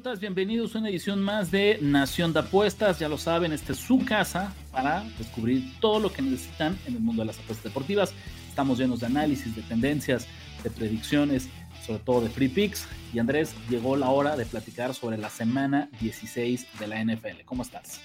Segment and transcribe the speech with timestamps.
[0.00, 0.20] Compatriotas?
[0.20, 2.98] Bienvenidos a una edición más de Nación de Apuestas.
[2.98, 7.00] Ya lo saben, esta es su casa para descubrir todo lo que necesitan en el
[7.00, 8.14] mundo de las apuestas deportivas.
[8.48, 10.26] Estamos llenos de análisis, de tendencias,
[10.62, 11.48] de predicciones,
[11.84, 12.86] sobre todo de free picks.
[13.12, 17.44] Y Andrés, llegó la hora de platicar sobre la semana 16 de la NFL.
[17.44, 18.00] ¿Cómo estás?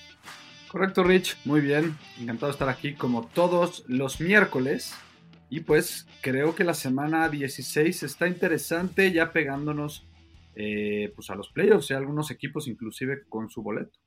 [0.67, 1.37] Correcto, Rich.
[1.45, 1.97] Muy bien.
[2.19, 4.93] Encantado de estar aquí como todos los miércoles.
[5.49, 10.05] Y pues creo que la semana 16 está interesante, ya pegándonos
[10.55, 13.99] eh, pues a los playoffs y algunos equipos inclusive con su boleto.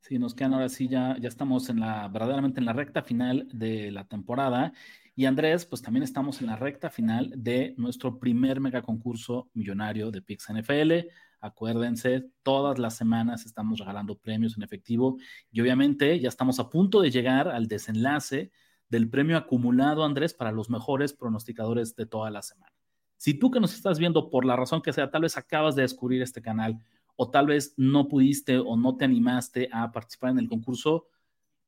[0.00, 3.48] Sí, nos quedan ahora sí, ya, ya estamos en la, verdaderamente en la recta final
[3.52, 4.72] de la temporada.
[5.16, 10.10] Y Andrés, pues también estamos en la recta final de nuestro primer mega concurso millonario
[10.10, 11.08] de Pix NFL.
[11.40, 15.16] Acuérdense, todas las semanas estamos regalando premios en efectivo
[15.52, 18.50] y obviamente ya estamos a punto de llegar al desenlace
[18.88, 22.72] del premio acumulado, Andrés, para los mejores pronosticadores de toda la semana.
[23.16, 25.82] Si tú que nos estás viendo por la razón que sea, tal vez acabas de
[25.82, 26.78] descubrir este canal
[27.16, 31.06] o tal vez no pudiste o no te animaste a participar en el concurso,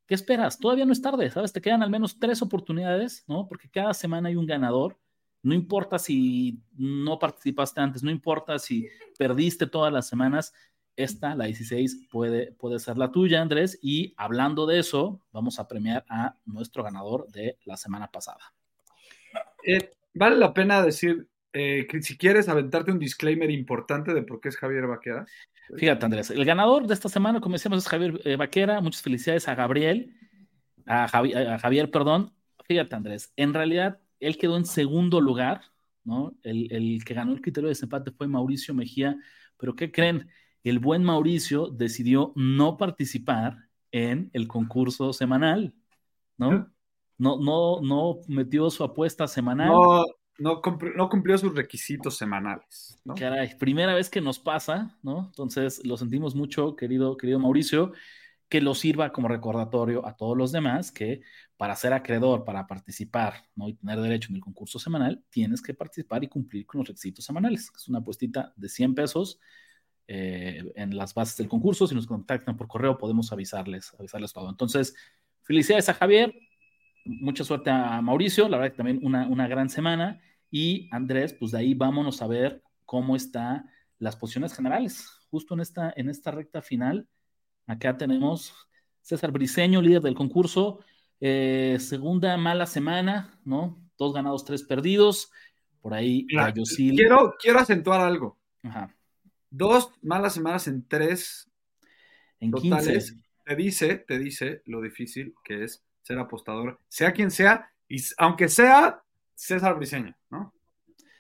[0.07, 0.59] ¿qué esperas?
[0.59, 1.53] Todavía no es tarde, ¿sabes?
[1.53, 3.47] Te quedan al menos tres oportunidades, ¿no?
[3.49, 4.99] Porque cada semana hay un ganador.
[5.43, 10.53] No importa si no participaste antes, no importa si perdiste todas las semanas,
[10.97, 13.79] esta, la 16, puede, puede ser la tuya, Andrés.
[13.83, 18.55] Y hablando de eso, vamos a premiar a nuestro ganador de la semana pasada.
[19.65, 24.49] Eh, vale la pena decir, eh, si quieres aventarte un disclaimer importante de por qué
[24.49, 25.27] es Javier Vaquera.
[25.77, 28.81] Fíjate, Andrés, el ganador de esta semana, como decíamos, es Javier eh, Vaquera.
[28.81, 30.15] Muchas felicidades a Gabriel,
[30.85, 32.33] a, Javi, a Javier, perdón.
[32.67, 35.63] Fíjate, Andrés, en realidad él quedó en segundo lugar,
[36.05, 36.37] ¿no?
[36.43, 39.17] El, el que ganó el criterio de desempate fue Mauricio Mejía,
[39.57, 40.29] pero ¿qué creen?
[40.71, 45.75] el buen Mauricio decidió no participar en el concurso semanal,
[46.37, 46.73] ¿no?
[47.19, 49.69] No, no, no metió su apuesta semanal.
[49.69, 50.05] No,
[50.39, 53.01] no, cumplió, no cumplió sus requisitos semanales.
[53.17, 55.27] Caray, primera vez que nos pasa, ¿no?
[55.27, 57.93] Entonces lo sentimos mucho, querido, querido Mauricio,
[58.49, 61.23] que lo sirva como recordatorio a todos los demás que
[61.57, 63.69] para ser acreedor, para participar ¿no?
[63.69, 67.25] y tener derecho en el concurso semanal, tienes que participar y cumplir con los requisitos
[67.25, 67.73] semanales.
[67.75, 69.41] Es una apuestita de 100 pesos
[70.07, 71.87] eh, en las bases del concurso.
[71.87, 74.49] Si nos contactan por correo, podemos avisarles, avisarles todo.
[74.49, 74.95] Entonces,
[75.43, 76.33] felicidades a Javier,
[77.07, 80.21] mucha suerte a Mauricio, la verdad que también una, una gran semana.
[80.51, 85.09] Y Andrés, pues de ahí vámonos a ver cómo están las posiciones generales.
[85.31, 87.09] Justo en esta, en esta recta final,
[87.67, 88.55] acá tenemos
[89.01, 90.81] César Briseño, líder del concurso.
[91.21, 93.83] Eh, segunda mala semana, ¿no?
[93.99, 95.31] Dos ganados, tres perdidos.
[95.81, 98.39] Por ahí, Mira, quiero, quiero acentuar algo.
[98.63, 98.97] Ajá
[99.57, 101.51] dos malas semanas en tres
[102.41, 103.25] en totales, 15.
[103.45, 108.49] te dice, te dice lo difícil que es ser apostador, sea quien sea, y aunque
[108.49, 109.03] sea
[109.35, 110.55] César Briseño, ¿no?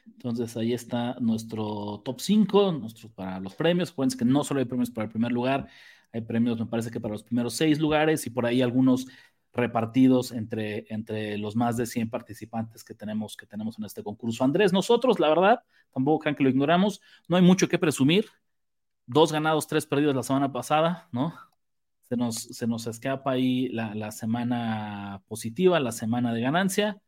[0.07, 3.91] Entonces ahí está nuestro top 5, nuestros para los premios.
[3.91, 5.67] Acuérdense que no solo hay premios para el primer lugar,
[6.13, 9.09] hay premios, me parece que para los primeros seis lugares y por ahí algunos
[9.53, 14.45] repartidos entre, entre los más de 100 participantes que tenemos, que tenemos en este concurso.
[14.45, 18.27] Andrés, nosotros, la verdad, tampoco crean que lo ignoramos, no hay mucho que presumir.
[19.07, 21.35] Dos ganados, tres perdidos la semana pasada, ¿no?
[22.09, 27.01] Se nos, se nos escapa ahí la, la semana positiva, la semana de ganancia.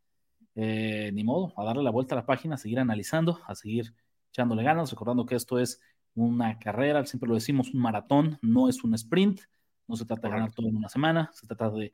[0.60, 3.94] Eh, ni modo, a darle la vuelta a la página, a seguir analizando, a seguir
[4.32, 5.80] echándole ganas, recordando que esto es
[6.14, 9.40] una carrera, siempre lo decimos, un maratón, no es un sprint,
[9.86, 11.92] no se trata de ganar todo en una semana, se trata de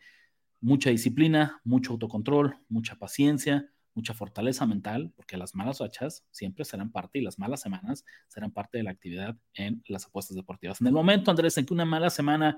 [0.63, 6.91] mucha disciplina, mucho autocontrol, mucha paciencia, mucha fortaleza mental, porque las malas rachas siempre serán
[6.91, 10.81] parte y las malas semanas serán parte de la actividad en las apuestas deportivas.
[10.81, 12.57] En el momento, Andrés, en que una mala semana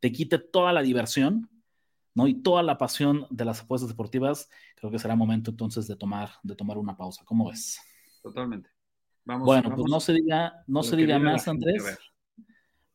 [0.00, 1.50] te quite toda la diversión,
[2.14, 2.26] ¿no?
[2.26, 6.30] Y toda la pasión de las apuestas deportivas, creo que será momento entonces de tomar,
[6.42, 7.22] de tomar una pausa.
[7.24, 7.78] ¿Cómo ves?
[8.22, 8.70] Totalmente.
[9.24, 11.98] Vamos, bueno, vamos pues no se diga, no se diga más, Andrés.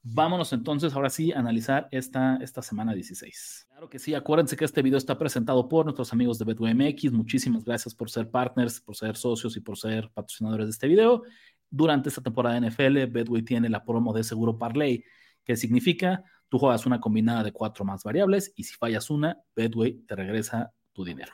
[0.03, 3.67] Vámonos entonces ahora sí a analizar esta, esta semana 16.
[3.69, 7.11] Claro que sí, acuérdense que este video está presentado por nuestros amigos de BetWMX.
[7.11, 11.21] Muchísimas gracias por ser partners, por ser socios y por ser patrocinadores de este video.
[11.69, 15.03] Durante esta temporada de NFL, Betway tiene la promo de seguro Parlay,
[15.43, 20.01] que significa tú juegas una combinada de cuatro más variables y si fallas una, Betway
[20.01, 21.31] te regresa tu dinero.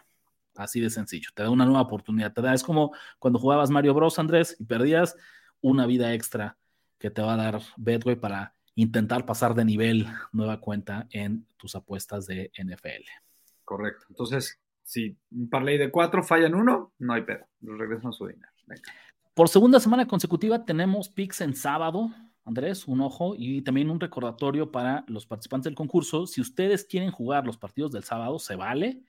[0.56, 1.32] Así de sencillo.
[1.34, 2.34] Te da una nueva oportunidad.
[2.34, 5.16] Te da, es como cuando jugabas Mario Bros, Andrés, y perdías
[5.60, 6.60] una vida extra
[7.00, 11.74] que te va a dar Betway para intentar pasar de nivel nueva cuenta en tus
[11.74, 13.10] apuestas de NFL.
[13.66, 14.06] Correcto.
[14.10, 17.48] Entonces, si un parlay de cuatro falla en uno, no hay pedo.
[17.62, 18.52] Regresan su dinero.
[19.34, 22.12] Por segunda semana consecutiva tenemos picks en sábado.
[22.48, 26.26] Andrés, un ojo y también un recordatorio para los participantes del concurso.
[26.26, 29.02] Si ustedes quieren jugar los partidos del sábado, se vale,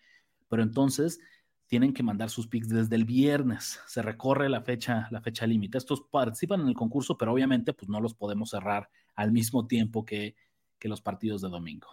[0.48, 1.20] pero entonces
[1.68, 3.78] tienen que mandar sus picks desde el viernes.
[3.86, 5.78] Se recorre la fecha, la fecha límite.
[5.78, 10.04] Estos participan en el concurso, pero obviamente pues no los podemos cerrar al mismo tiempo
[10.04, 10.34] que,
[10.82, 11.88] los partidos de domingo.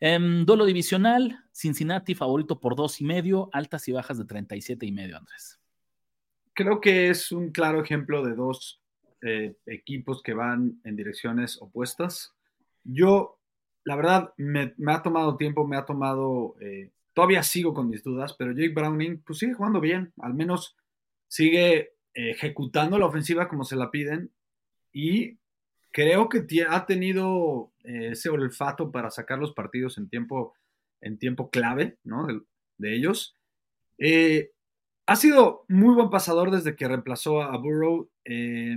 [0.00, 4.92] En duelo divisional, Cincinnati favorito por dos y medio, altas y bajas de 37 y
[4.92, 5.60] medio, Andrés.
[6.52, 8.83] Creo que es un claro ejemplo de dos
[9.24, 12.34] eh, equipos que van en direcciones opuestas.
[12.84, 13.38] Yo,
[13.84, 18.34] la verdad, me, ha tomado tiempo, me ha tomado eh, Todavía sigo con mis dudas,
[18.36, 20.76] pero Jake Browning pues sigue jugando bien, al menos
[21.28, 24.32] sigue ejecutando la ofensiva como se la piden
[24.92, 25.38] y
[25.92, 30.54] creo que ha tenido eh, ese olfato para sacar los partidos en tiempo,
[31.00, 32.26] en tiempo clave ¿no?
[32.78, 33.36] de, ellos.
[33.98, 34.50] Eh,
[35.06, 38.76] ha sido muy buen pasador desde que reemplazó a Burrow, eh,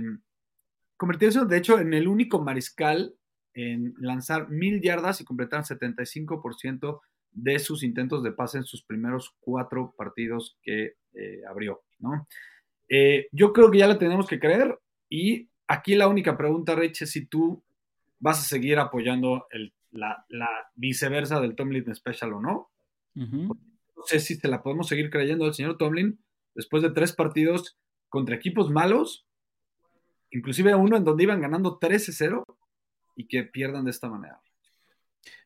[0.98, 3.14] convirtiéndose de hecho en el único mariscal
[3.54, 7.00] en lanzar mil yardas y completar 75%
[7.32, 12.28] de sus intentos de pase en sus primeros cuatro partidos que eh, abrió, ¿no?
[12.88, 14.78] Eh, yo creo que ya le tenemos que creer
[15.08, 17.62] y aquí la única pregunta, Rich, es si tú
[18.18, 19.46] vas a seguir apoyando
[19.90, 20.24] la,
[20.74, 22.70] viceversa del Tomlin Special o no.
[23.14, 26.20] No sé si te la podemos seguir creyendo al señor Tomlin
[26.54, 27.78] después de tres partidos
[28.08, 29.27] contra equipos malos,
[30.30, 32.44] inclusive uno en donde iban ganando 13-0
[33.16, 34.40] y que pierdan de esta manera.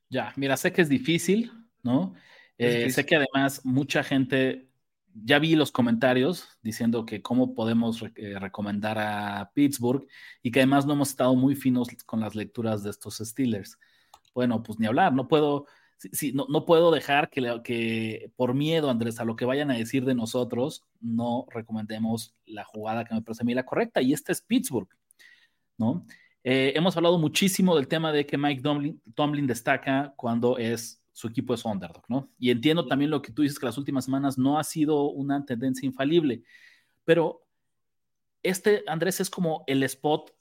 [0.09, 1.51] Ya, mira, sé que es difícil,
[1.83, 2.15] ¿no?
[2.59, 4.69] Eh, sé que además mucha gente,
[5.15, 10.07] ya vi los comentarios diciendo que cómo podemos eh, recomendar a Pittsburgh
[10.43, 13.79] y que además no hemos estado muy finos con las lecturas de estos Steelers.
[14.35, 15.67] Bueno, pues ni hablar, no puedo,
[16.13, 19.77] sí, no, no, puedo dejar que, que por miedo, Andrés, a lo que vayan a
[19.77, 24.13] decir de nosotros, no recomendemos la jugada que me parece a mí la correcta y
[24.13, 24.89] esta es Pittsburgh,
[25.79, 26.07] ¿no?
[26.45, 28.63] Eh, hemos hablado muchísimo del tema de que Mike
[29.15, 32.31] Tomlin destaca cuando es su equipo es underdog, ¿no?
[32.39, 35.45] Y entiendo también lo que tú dices que las últimas semanas no ha sido una
[35.45, 36.43] tendencia infalible,
[37.05, 37.43] pero
[38.43, 40.35] este, Andrés, es como el spot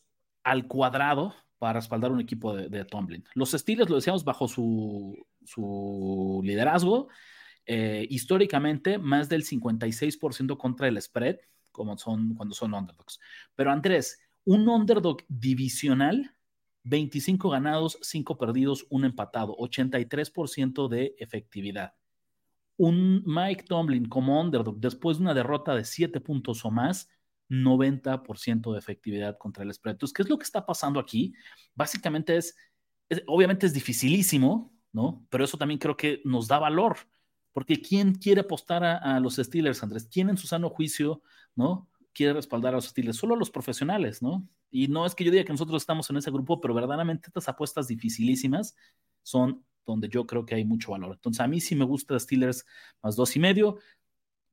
[0.43, 3.23] al cuadrado para respaldar un equipo de, Tomlin.
[3.35, 7.09] Los Steelers, lo decíamos, bajo su, su liderazgo,
[7.65, 11.37] eh, históricamente más del 56% contra el spread,
[11.71, 13.19] como son cuando son underdogs.
[13.55, 16.35] Pero Andrés, un underdog divisional
[16.83, 21.93] 25 ganados, 5 perdidos, 1 empatado, 83% de efectividad.
[22.77, 27.09] Un Mike Tomlin como underdog después de una derrota de 7 puntos o más,
[27.49, 29.95] 90% de efectividad contra el spread.
[29.95, 31.33] Entonces, ¿qué es lo que está pasando aquí?
[31.75, 32.55] Básicamente es,
[33.27, 35.25] obviamente es dificilísimo, ¿no?
[35.29, 36.97] Pero eso también creo que nos da valor,
[37.53, 40.07] porque ¿quién quiere apostar a, a los Steelers, Andrés?
[40.11, 41.21] ¿Quién en su sano juicio,
[41.55, 41.89] ¿no?
[42.13, 43.17] Quiere respaldar a los Steelers?
[43.17, 44.47] Solo los profesionales, ¿no?
[44.71, 47.49] Y no es que yo diga que nosotros estamos en ese grupo, pero verdaderamente estas
[47.49, 48.75] apuestas dificilísimas
[49.21, 51.13] son donde yo creo que hay mucho valor.
[51.13, 52.65] Entonces, a mí sí me gusta Steelers
[53.03, 53.79] más dos y medio.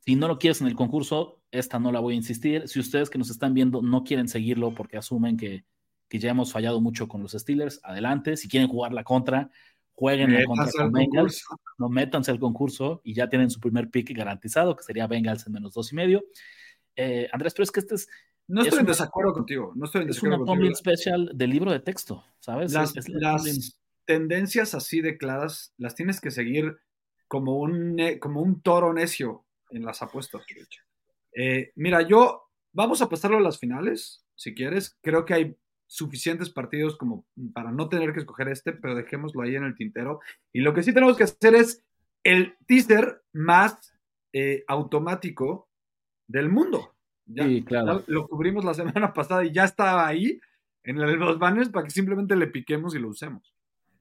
[0.00, 2.66] Si no lo quieres en el concurso, esta no la voy a insistir.
[2.66, 5.64] Si ustedes que nos están viendo no quieren seguirlo porque asumen que,
[6.10, 8.36] ya hemos fallado mucho con los Steelers, adelante.
[8.36, 9.50] Si quieren jugar la contra,
[9.98, 11.44] jueguen contra con Bengals.
[11.76, 15.54] No métanse al concurso y ya tienen su primer pick garantizado, que sería Bengals en
[15.54, 16.24] menos dos y medio.
[16.94, 18.08] Eh, Andrés, pero es que este es
[18.46, 19.72] no estoy en desacuerdo contigo.
[19.74, 22.72] No estoy en es una Tomlin Special de libro de texto, ¿sabes?
[22.72, 22.94] Las,
[24.06, 26.78] tendencias así de claras las tienes que seguir
[27.26, 30.46] como un, como un toro necio en las apuestas.
[31.34, 34.96] Eh, mira, yo vamos a pasarlo a las finales, si quieres.
[35.02, 35.56] Creo que hay
[35.88, 40.20] suficientes partidos como para no tener que escoger este, pero dejémoslo ahí en el tintero.
[40.52, 41.82] Y lo que sí tenemos que hacer es
[42.22, 43.92] el teaser más
[44.32, 45.68] eh, automático
[46.28, 46.94] del mundo.
[47.26, 48.04] Ya, claro.
[48.06, 50.40] lo cubrimos la semana pasada y ya estaba ahí
[50.84, 53.52] en los banners para que simplemente le piquemos y lo usemos.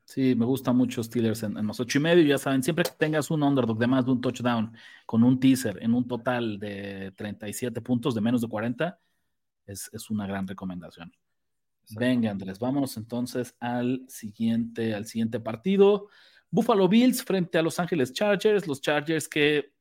[0.08, 2.24] Sí, me gusta mucho Steelers en, los ocho y medio.
[2.24, 4.72] Ya saben, siempre que tengas un underdog de más de un touchdown
[5.06, 8.98] con un teaser en un total de 37 puntos de menos de 40,
[9.66, 11.12] es, una gran recomendación.
[11.96, 16.10] Venga, Andrés, vámonos entonces al siguiente, al siguiente partido.
[16.50, 19.74] Buffalo Bills frente a Los Ángeles Chargers, los Chargers que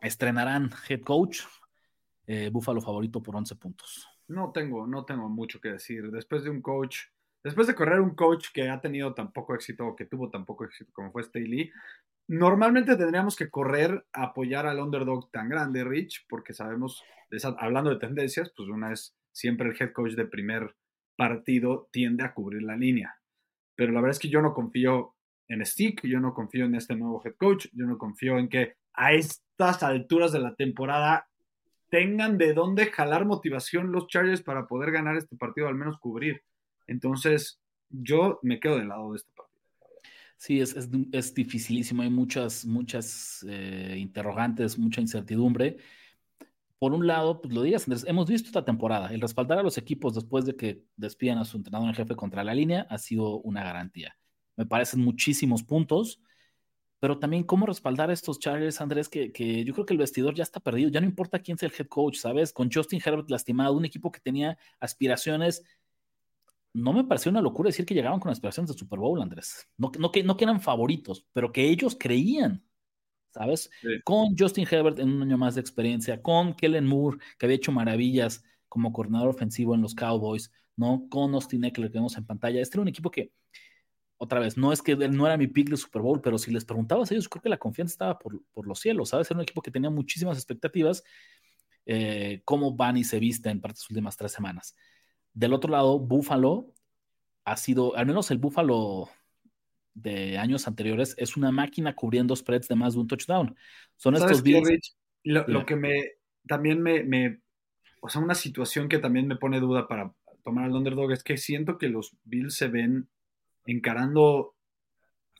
[0.00, 1.40] estrenarán head coach,
[2.26, 4.06] eh, Búfalo favorito por 11 puntos.
[4.28, 6.10] No tengo, no tengo mucho que decir.
[6.10, 6.98] Después de un coach,
[7.42, 10.44] después de correr un coach que ha tenido tan poco éxito o que tuvo tan
[10.44, 11.70] poco éxito como fue Staley,
[12.26, 17.02] normalmente tendríamos que correr a apoyar al underdog tan grande, Rich, porque sabemos,
[17.58, 20.76] hablando de tendencias, pues una es siempre el head coach de primer
[21.18, 23.18] partido tiende a cubrir la línea.
[23.74, 25.16] Pero la verdad es que yo no confío
[25.48, 28.74] en Stick, yo no confío en este nuevo head coach, yo no confío en que
[28.94, 31.28] a estas alturas de la temporada
[31.90, 36.42] tengan de dónde jalar motivación los Chargers para poder ganar este partido, al menos cubrir.
[36.86, 39.58] Entonces, yo me quedo del lado de este partido.
[40.36, 40.76] Sí, es,
[41.12, 45.78] es, dificilísimo, hay muchas, muchas eh, interrogantes, mucha incertidumbre.
[46.78, 49.78] Por un lado, pues lo digas, Andrés, hemos visto esta temporada, el respaldar a los
[49.78, 53.40] equipos después de que despidan a su entrenador en jefe contra la línea ha sido
[53.40, 54.16] una garantía.
[54.56, 56.20] Me parecen muchísimos puntos,
[57.00, 60.34] pero también cómo respaldar a estos Chargers, Andrés, que, que, yo creo que el vestidor
[60.34, 62.52] ya está perdido, ya no importa quién sea el head coach, ¿sabes?
[62.52, 65.64] Con Justin Herbert lastimado, un equipo que tenía aspiraciones
[66.74, 69.68] no me pareció una locura decir que llegaban con aspiraciones de Super Bowl, Andrés.
[69.76, 72.64] No, no, que, no que eran favoritos, pero que ellos creían,
[73.38, 73.70] ¿sabes?
[74.04, 77.70] Con Justin Herbert en un año más de experiencia, con Kellen Moore, que había hecho
[77.70, 81.06] maravillas como coordinador ofensivo en los Cowboys, ¿no?
[81.08, 82.60] Con Austin Eckler que vemos en pantalla.
[82.60, 83.30] Este era un equipo que,
[84.16, 86.50] otra vez, no es que él no era mi pick de Super Bowl, pero si
[86.50, 89.30] les preguntabas a ellos, creo que la confianza estaba por, por los cielos, ¿sabes?
[89.30, 91.04] Era un equipo que tenía muchísimas expectativas.
[91.86, 94.74] Eh, cómo van y se visten para las últimas tres semanas.
[95.32, 96.74] Del otro lado, Buffalo
[97.44, 99.08] ha sido, al menos el Buffalo
[99.94, 103.56] de años anteriores, es una máquina cubriendo spreads de más de un touchdown.
[103.96, 104.96] Son estos Bills.
[105.24, 106.12] Lo, que me
[106.46, 107.40] también me,
[108.00, 110.14] o sea, una situación que también me pone duda para
[110.44, 113.08] tomar al underdog es que siento que los Bills se ven
[113.66, 114.54] encarando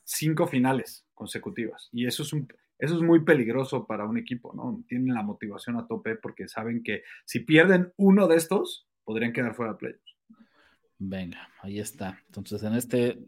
[0.03, 2.47] cinco finales consecutivas y eso es un
[2.79, 4.83] eso es muy peligroso para un equipo, ¿no?
[4.87, 9.53] Tienen la motivación a tope porque saben que si pierden uno de estos, podrían quedar
[9.53, 10.15] fuera de playoffs.
[10.97, 12.21] Venga, ahí está.
[12.27, 13.19] Entonces, en este,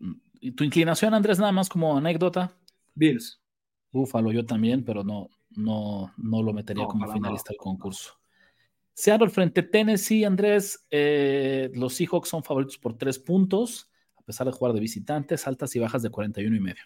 [0.50, 2.58] tu inclinación, Andrés, nada más como anécdota.
[2.96, 3.40] Bills.
[3.92, 8.14] Búfalo, yo también, pero no, no, no lo metería como finalista del concurso.
[8.94, 10.86] Seattle frente a Tennessee, Andrés.
[10.90, 15.76] Eh, los Seahawks son favoritos por tres puntos, a pesar de jugar de visitantes, altas
[15.76, 16.84] y bajas de 41 y medio.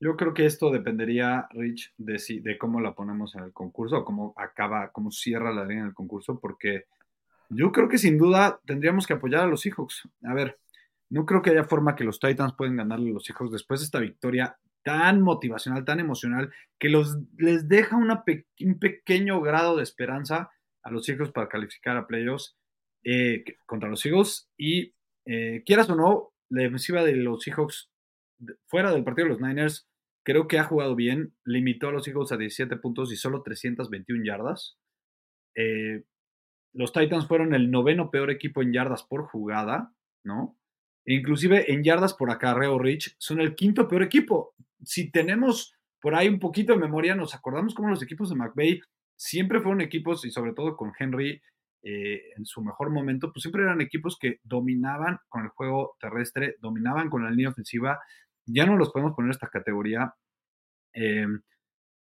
[0.00, 3.98] Yo creo que esto dependería, Rich, de, si, de cómo la ponemos en el concurso,
[3.98, 6.86] o cómo acaba, cómo cierra la línea en el concurso, porque
[7.48, 10.08] yo creo que sin duda tendríamos que apoyar a los Seahawks.
[10.24, 10.58] A ver,
[11.12, 13.84] no creo que haya forma que los Titans puedan ganarle a los Seahawks después de
[13.84, 16.50] esta victoria tan motivacional, tan emocional,
[16.80, 20.50] que los, les deja un pequeño grado de esperanza
[20.82, 22.56] a los Seahawks para calificar a playoffs
[23.04, 24.48] eh, contra los Seahawks.
[24.56, 24.94] Y
[25.26, 27.90] eh, quieras o no, la defensiva de los Seahawks
[28.66, 29.86] fuera del partido de los Niners,
[30.24, 31.34] creo que ha jugado bien.
[31.44, 34.78] Limitó a los Seahawks a 17 puntos y solo 321 yardas.
[35.56, 36.04] Eh,
[36.72, 39.92] los Titans fueron el noveno peor equipo en yardas por jugada,
[40.24, 40.56] ¿no?
[41.04, 44.54] Inclusive en yardas por acarreo, Rich, son el quinto peor equipo.
[44.84, 48.80] Si tenemos por ahí un poquito de memoria, nos acordamos cómo los equipos de McVay
[49.16, 51.40] siempre fueron equipos, y sobre todo con Henry
[51.84, 56.56] eh, en su mejor momento, pues siempre eran equipos que dominaban con el juego terrestre,
[56.60, 58.00] dominaban con la línea ofensiva.
[58.46, 60.14] Ya no los podemos poner en esta categoría.
[60.94, 61.26] Eh,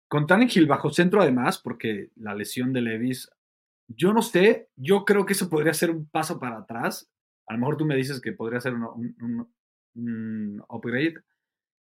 [0.09, 3.29] con Tannehill bajo centro, además, porque la lesión de Levis
[3.89, 7.09] yo no sé, yo creo que eso podría ser un paso para atrás.
[7.47, 9.49] A lo mejor tú me dices que podría ser un,
[10.69, 11.15] upgrade.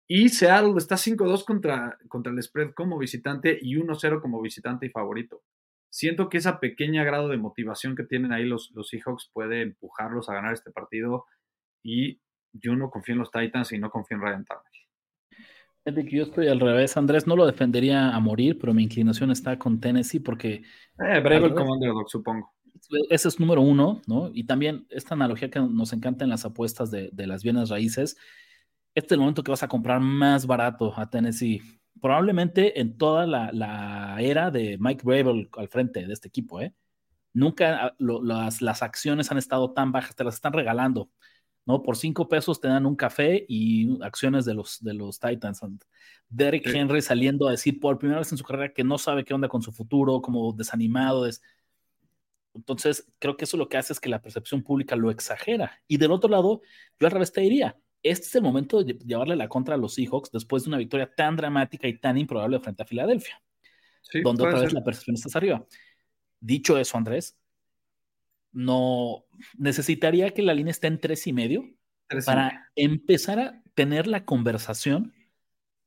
[0.07, 4.89] Y Seattle está 5-2 contra, contra el spread como visitante y 1-0 como visitante y
[4.89, 5.41] favorito.
[5.89, 10.29] Siento que esa pequeña grado de motivación que tienen ahí los, los Seahawks puede empujarlos
[10.29, 11.25] a ganar este partido.
[11.83, 12.19] Y
[12.51, 14.83] yo no confío en los Titans y no confío en Ryan Tannehill
[15.85, 16.95] yo estoy al revés.
[16.97, 20.63] Andrés no lo defendería a morir, pero mi inclinación está con Tennessee porque.
[20.99, 22.52] Eh, breve como underdog, supongo.
[23.09, 24.29] Ese es número uno, ¿no?
[24.33, 28.17] Y también esta analogía que nos encanta en las apuestas de, las bienes raíces.
[28.95, 31.61] Este es el momento que vas a comprar más barato a Tennessee.
[32.01, 36.73] Probablemente en toda la, era de Mike Bravel al frente de este equipo, ¿eh?
[37.33, 41.09] Nunca ah, las, las acciones han estado tan bajas, te las están regalando.
[41.65, 41.81] ¿no?
[41.81, 45.61] Por cinco pesos te dan un café y acciones de los, de los Titans.
[46.29, 49.33] Derek Henry saliendo a decir por primera vez en su carrera que no sabe qué
[49.33, 51.25] onda con su futuro, como desanimado.
[51.25, 51.41] Es...
[52.53, 55.81] Entonces, creo que eso lo que hace es que la percepción pública lo exagera.
[55.87, 56.61] Y del otro lado,
[56.99, 59.95] yo al revés te diría, este es el momento de llevarle la contra a los
[59.95, 63.41] Seahawks después de una victoria tan dramática y tan improbable frente a Filadelfia,
[64.23, 65.65] donde otra vez la percepción está arriba.
[66.39, 67.39] Dicho eso, Andrés,
[68.51, 69.25] no
[69.57, 71.63] necesitaría que la línea esté en tres y medio
[72.25, 75.13] para empezar a tener la conversación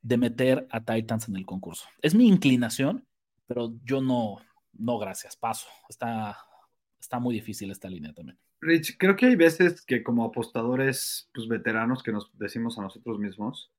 [0.01, 1.87] de meter a Titans en el concurso.
[2.01, 3.07] Es mi inclinación,
[3.45, 4.41] pero yo no,
[4.73, 5.67] no, gracias, paso.
[5.89, 6.37] Está,
[6.99, 8.37] está muy difícil esta línea también.
[8.61, 13.19] Rich, creo que hay veces que como apostadores pues, veteranos que nos decimos a nosotros
[13.19, 13.71] mismos,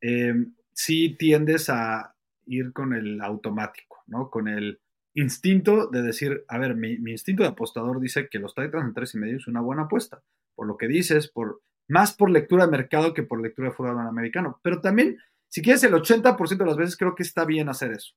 [0.00, 2.14] em, sí tiendes a
[2.46, 4.30] ir con el automático, ¿no?
[4.30, 4.80] Con el
[5.14, 9.14] instinto de decir, a ver, mi, instinto de apostador dice que los Titans en tres
[9.14, 10.22] y medio es una buena apuesta,
[10.54, 13.98] por lo que dices, por más por lectura de mercado que por lectura de fútbol
[14.00, 14.58] americano.
[14.62, 15.18] Pero también,
[15.48, 18.14] si quieres el 80% de las veces, creo que está bien hacer eso.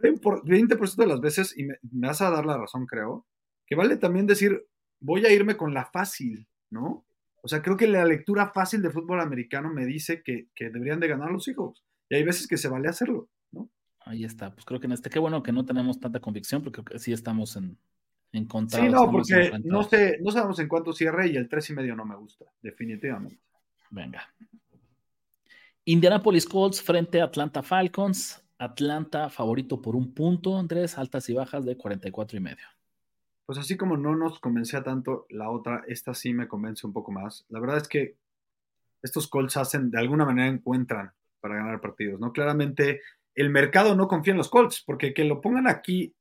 [0.00, 3.26] 20% de las veces, y me, vas a dar la razón, creo,
[3.68, 4.66] que vale también decir,
[5.00, 7.04] voy a irme con la fácil, ¿no?
[7.42, 11.00] O sea, creo que la lectura fácil de fútbol americano me dice que, que deberían
[11.00, 11.84] de ganar los hijos.
[12.08, 13.70] Y hay veces que se vale hacerlo, ¿no?
[14.00, 14.52] Ahí está.
[14.52, 16.98] Pues creo que en este, qué bueno que no tenemos tanta convicción, porque creo que
[16.98, 17.78] sí estamos en,
[18.32, 18.48] en.
[18.68, 21.94] Sí, no, porque no, sé, no sabemos en cuánto cierre y el tres y medio
[21.94, 23.40] no me gusta, definitivamente.
[23.90, 24.22] Venga.
[25.84, 28.42] Indianapolis Colts frente a Atlanta Falcons.
[28.58, 32.66] Atlanta favorito por un punto, Andrés, altas y bajas de 44 y medio.
[33.48, 37.12] Pues así como no nos convencía tanto la otra, esta sí me convence un poco
[37.12, 37.46] más.
[37.48, 38.16] La verdad es que
[39.00, 42.30] estos Colts hacen, de alguna manera encuentran para ganar partidos, ¿no?
[42.30, 43.00] Claramente
[43.34, 46.14] el mercado no confía en los Colts, porque que lo pongan aquí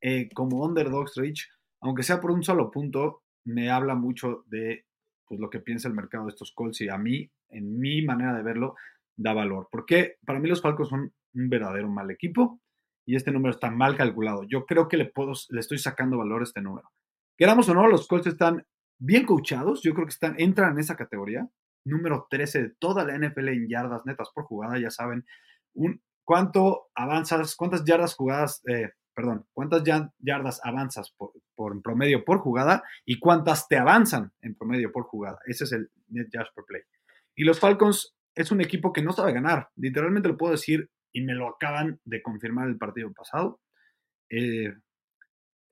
[0.00, 1.48] eh, como underdogs Rich,
[1.82, 4.84] aunque sea por un solo punto, me habla mucho de
[5.28, 8.34] pues, lo que piensa el mercado de estos Colts y a mí, en mi manera
[8.34, 8.74] de verlo,
[9.14, 9.68] da valor.
[9.70, 12.60] Porque para mí los Falcons son un verdadero mal equipo
[13.06, 14.44] y este número está mal calculado.
[14.44, 16.90] Yo creo que le, puedo, le estoy sacando valor a este número.
[17.36, 18.64] Queramos o no, los Colts están
[18.98, 19.82] bien coachados.
[19.82, 21.48] Yo creo que están, entran en esa categoría.
[21.84, 24.78] Número 13 de toda la NFL en yardas netas por jugada.
[24.78, 25.24] Ya saben,
[25.74, 29.82] un, cuánto avanzas, cuántas yardas jugadas, eh, perdón, cuántas
[30.18, 35.38] yardas avanzas por, por, promedio por jugada y cuántas te avanzan en promedio por jugada.
[35.46, 36.82] Ese es el net yards per play.
[37.34, 39.68] Y los Falcons es un equipo que no sabe ganar.
[39.76, 43.60] Literalmente lo puedo decir y me lo acaban de confirmar el partido pasado.
[44.30, 44.74] Eh,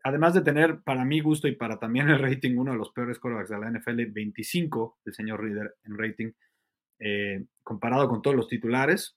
[0.03, 3.19] además de tener, para mi gusto y para también el rating, uno de los peores
[3.19, 6.33] quarterbacks de la NFL, 25, el señor Reader en rating,
[6.99, 9.17] eh, comparado con todos los titulares.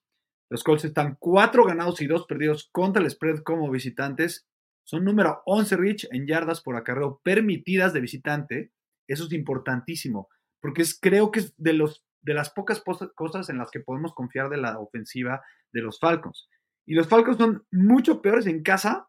[0.50, 4.48] Los Colts están 4 ganados y 2 perdidos contra el spread como visitantes.
[4.86, 8.72] Son número 11 Rich en yardas por acarreo permitidas de visitante.
[9.08, 10.30] Eso es importantísimo,
[10.62, 12.84] porque es, creo que es de los de las pocas
[13.16, 16.50] cosas en las que podemos confiar de la ofensiva de los Falcons.
[16.86, 19.08] Y los Falcons son mucho peores en casa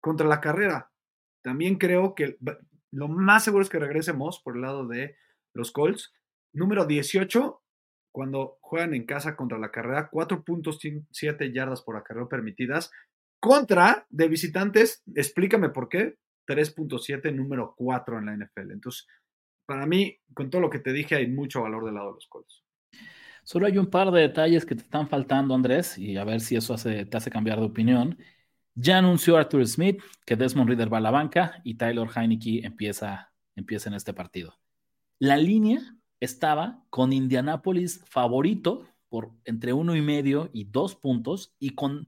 [0.00, 0.90] contra la carrera.
[1.42, 2.36] También creo que
[2.90, 5.16] lo más seguro es que regresemos por el lado de
[5.54, 6.12] los Colts.
[6.52, 7.62] Número 18,
[8.12, 12.90] cuando juegan en casa contra la carrera, 4.7 yardas por acarreo permitidas.
[13.40, 16.16] Contra de visitantes, explícame por qué,
[16.48, 18.72] 3.7, número 4 en la NFL.
[18.72, 19.06] Entonces,
[19.66, 22.26] para mí, con todo lo que te dije, hay mucho valor del lado de los
[22.26, 22.62] Colts.
[23.42, 26.56] Solo hay un par de detalles que te están faltando, Andrés, y a ver si
[26.56, 28.18] eso te hace cambiar de opinión.
[28.74, 33.32] Ya anunció Arthur Smith que Desmond Reader va a la banca y Tyler Heineke empieza,
[33.54, 34.58] empieza en este partido.
[35.18, 35.80] La línea
[36.20, 42.06] estaba con Indianapolis favorito por entre uno y medio y dos puntos y con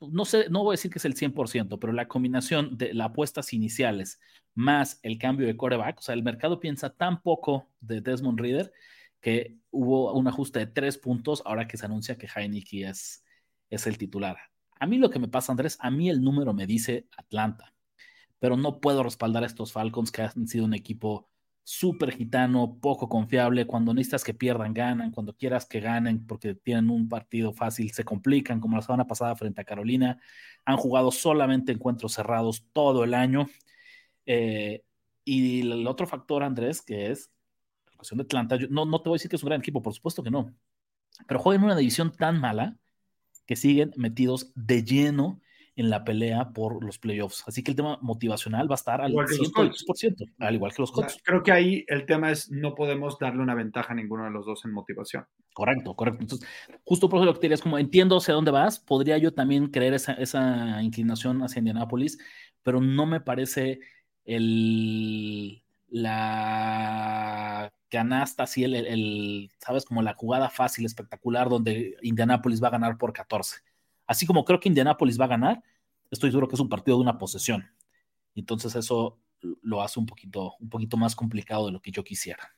[0.00, 3.08] no sé, no voy a decir que es el 100%, pero la combinación de las
[3.08, 4.20] apuestas iniciales
[4.54, 8.72] más el cambio de coreback, o sea, el mercado piensa tan poco de Desmond Reader
[9.20, 13.24] que hubo un ajuste de tres puntos ahora que se anuncia que Heineke es,
[13.68, 14.36] es el titular.
[14.78, 17.74] A mí lo que me pasa, Andrés, a mí el número me dice Atlanta,
[18.38, 21.29] pero no puedo respaldar a estos Falcons que han sido un equipo
[21.62, 23.66] súper gitano, poco confiable.
[23.66, 25.10] Cuando necesitas que pierdan, ganan.
[25.10, 29.36] Cuando quieras que ganen porque tienen un partido fácil, se complican, como la semana pasada
[29.36, 30.20] frente a Carolina.
[30.64, 33.46] Han jugado solamente encuentros cerrados todo el año.
[34.26, 34.82] Eh,
[35.24, 37.30] y el otro factor, Andrés, que es
[37.86, 39.82] la cuestión de Atlanta, no, no te voy a decir que es un gran equipo,
[39.82, 40.54] por supuesto que no,
[41.26, 42.76] pero juegan una división tan mala
[43.46, 45.40] que siguen metidos de lleno
[45.80, 47.42] en la pelea por los playoffs.
[47.46, 51.18] Así que el tema motivacional va a estar al 100%, al igual que los Colts.
[51.24, 54.44] creo que ahí el tema es no podemos darle una ventaja a ninguno de los
[54.44, 55.26] dos en motivación.
[55.54, 56.22] Correcto, correcto.
[56.22, 56.48] Entonces,
[56.84, 59.32] justo por eso lo que te diría es como entiendo hacia dónde vas, podría yo
[59.32, 62.18] también creer esa, esa inclinación hacia Indianapolis,
[62.62, 63.80] pero no me parece
[64.24, 72.68] el la canasta, así el, el, sabes, como la jugada fácil, espectacular, donde Indianapolis va
[72.68, 73.56] a ganar por 14.
[74.06, 75.62] Así como creo que Indianapolis va a ganar,
[76.10, 77.68] estoy seguro que es un partido de una posesión.
[78.34, 79.18] Entonces eso
[79.62, 82.54] lo hace un poquito, un poquito más complicado de lo que yo quisiera.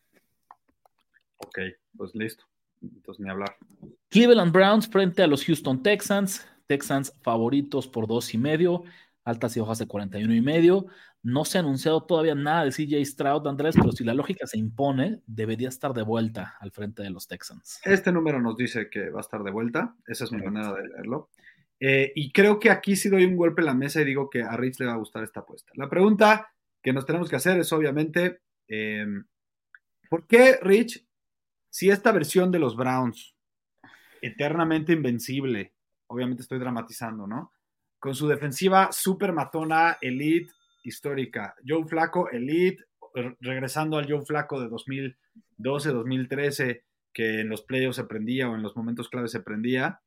[1.39, 1.59] Ok,
[1.97, 2.45] pues listo.
[2.81, 3.57] Entonces ni hablar.
[4.09, 6.47] Cleveland Browns frente a los Houston Texans.
[6.67, 8.85] Texans favoritos por dos y medio,
[9.25, 10.87] altas y hojas de 41 y medio.
[11.23, 14.59] No se ha anunciado todavía nada de CJ Stroud, Andrés, pero si la lógica se
[14.59, 17.81] impone, debería estar de vuelta al frente de los Texans.
[17.85, 19.95] Este número nos dice que va a estar de vuelta.
[20.07, 21.31] Esa es mi manera de leerlo.
[21.85, 24.43] Eh, y creo que aquí sí doy un golpe en la mesa y digo que
[24.43, 25.73] a Rich le va a gustar esta apuesta.
[25.75, 29.25] La pregunta que nos tenemos que hacer es obviamente, em,
[30.09, 31.05] ¿por qué Rich,
[31.71, 33.35] si esta versión de los Browns
[34.23, 35.75] eternamente invencible.
[36.07, 37.53] Obviamente estoy dramatizando, ¿no?
[37.99, 40.51] Con su defensiva super matona, elite,
[40.85, 41.55] histórica.
[41.67, 42.85] Joe Flaco, elite,
[43.41, 48.63] regresando al Joe Flaco de 2012, 2013, que en los playoffs se prendía o en
[48.63, 50.01] los momentos clave se prendía,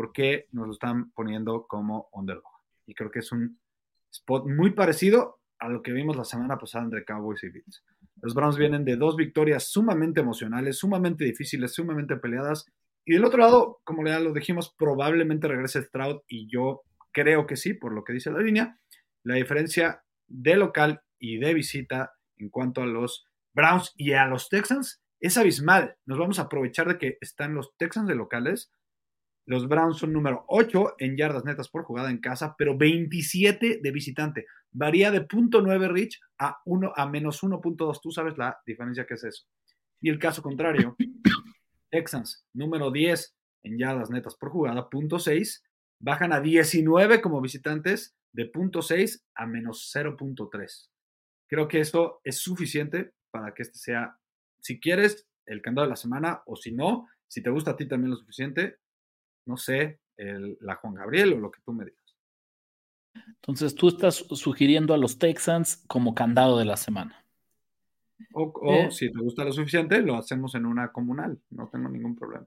[0.00, 2.50] porque nos lo están poniendo como underdog.
[2.86, 3.60] Y creo que es un
[4.10, 7.84] spot muy parecido a lo que vimos la semana pasada entre Cowboys y Bills.
[8.22, 12.64] Los Browns vienen de dos victorias sumamente emocionales, sumamente difíciles, sumamente peleadas.
[13.04, 16.80] Y del otro lado, como ya lo dijimos, probablemente regrese Stroud y yo
[17.12, 18.78] creo que sí, por lo que dice la línea.
[19.22, 24.48] La diferencia de local y de visita en cuanto a los Browns y a los
[24.48, 25.98] Texans es abismal.
[26.06, 28.72] Nos vamos a aprovechar de que están los Texans de locales.
[29.50, 33.90] Los Browns son número 8 en yardas netas por jugada en casa, pero 27 de
[33.90, 34.46] visitante.
[34.70, 37.98] Varía de .9 Rich a, 1, a menos 1.2.
[38.00, 39.48] Tú sabes la diferencia que es eso.
[40.00, 40.94] Y el caso contrario,
[41.90, 43.34] Texans, número 10
[43.64, 45.62] en yardas netas por jugada, .6.
[45.98, 50.90] Bajan a 19 como visitantes, de .6 a menos 0.3.
[51.48, 54.16] Creo que esto es suficiente para que este sea,
[54.60, 57.88] si quieres, el candado de la semana, o si no, si te gusta a ti
[57.88, 58.78] también lo suficiente,
[59.46, 62.00] no sé, la Juan Gabriel o lo que tú me digas.
[63.26, 67.24] Entonces, tú estás sugiriendo a los Texans como candado de la semana.
[68.34, 68.90] O, eh.
[68.90, 72.46] si te gusta lo suficiente, lo hacemos en una comunal, no tengo ningún problema.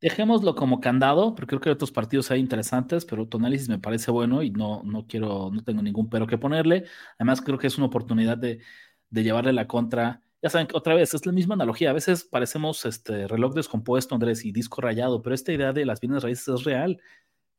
[0.00, 4.10] Dejémoslo como candado, porque creo que otros partidos hay interesantes, pero tu análisis me parece
[4.10, 6.84] bueno y no, no quiero, no tengo ningún pero que ponerle.
[7.18, 8.60] Además, creo que es una oportunidad de,
[9.08, 10.20] de llevarle la contra.
[10.44, 11.88] Ya saben, otra vez, es la misma analogía.
[11.88, 16.00] A veces parecemos este reloj descompuesto, Andrés, y disco rayado, pero esta idea de las
[16.00, 17.00] bienes raíces es real.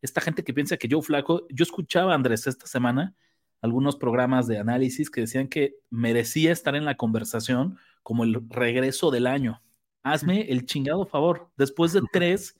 [0.03, 3.15] Esta gente que piensa que yo flaco, yo escuchaba, Andrés, esta semana
[3.61, 9.09] algunos programas de análisis que decían que merecía estar en la conversación como el regreso
[9.09, 9.63] del año
[10.05, 11.49] hazme el chingado favor.
[11.57, 12.55] Después de tres,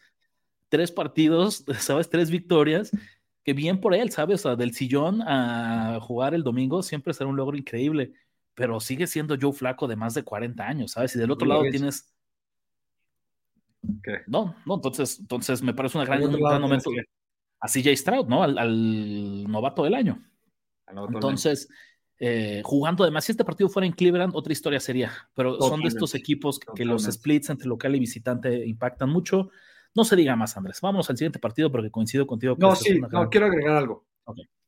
[0.68, 2.10] tres partidos, ¿sabes?
[2.10, 2.92] Tres victorias,
[3.44, 4.42] que bien por él, ¿sabes?
[4.42, 8.14] O sea, del sillón a jugar el domingo siempre será un logro increíble,
[8.56, 11.16] pero sigue siendo Joe Flaco de más de 40 años, ¿sabes?
[11.16, 12.12] Y del otro lado tienes...
[14.02, 14.22] ¿Qué?
[14.26, 16.90] No, no, entonces, entonces me parece una gran, un gran momento
[17.60, 18.42] a CJ Stroud, ¿no?
[18.42, 20.24] Al, novato del año.
[20.88, 21.68] Entonces,
[22.18, 25.90] eh, jugando además, si este partido fuera en Cleveland, otra historia sería, pero son de
[25.90, 29.50] estos equipos que, los splits entre local y visitante impactan mucho.
[29.94, 30.80] No se diga más, Andrés.
[30.82, 32.56] Vamos al siguiente partido porque coincido contigo.
[32.58, 34.06] no, sí, no, quiero agregar algo.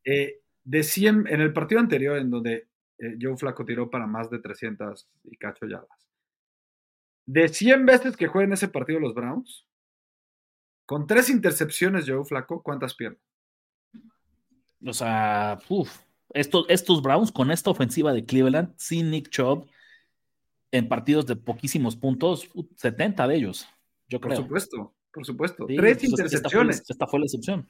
[0.03, 2.67] Eh, de 100, en el partido anterior, en donde
[2.99, 6.07] eh, Joe Flaco tiró para más de 300 y cacho yardas,
[7.25, 9.67] de 100 veces que juegan ese partido los Browns,
[10.85, 13.19] con tres intercepciones Joe Flaco, ¿cuántas pierden?
[14.85, 15.99] O sea, uff,
[16.33, 19.67] estos, estos Browns con esta ofensiva de Cleveland, sin Nick Chubb,
[20.71, 23.67] en partidos de poquísimos puntos, 70 de ellos,
[24.07, 24.37] yo creo.
[24.37, 25.65] Por supuesto, por supuesto.
[25.65, 26.83] Tres intercepciones.
[26.89, 27.67] Esta fue, la excepción.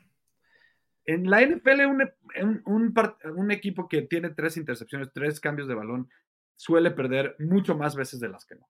[1.08, 2.94] En la NFL, un, un,
[3.36, 6.10] un, equipo que tiene tres intercepciones, tres cambios de balón,
[6.58, 8.68] suele perder mucho más veces de las que no.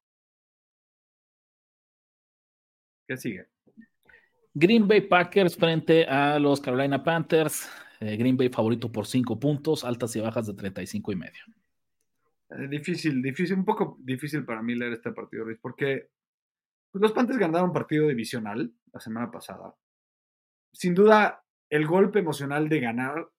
[3.07, 3.47] ¿Qué sigue?
[4.53, 7.69] Green Bay Packers frente a los Carolina Panthers.
[7.99, 11.43] Eh, Green Bay favorito por 5 puntos, altas y bajas de 35 y medio.
[12.51, 16.09] Eh, difícil, difícil, un poco difícil para mí leer este partido, Luis, porque
[16.91, 19.73] pues, los Panthers ganaron un partido divisional la semana pasada.
[20.71, 23.29] Sin duda, el golpe emocional de ganar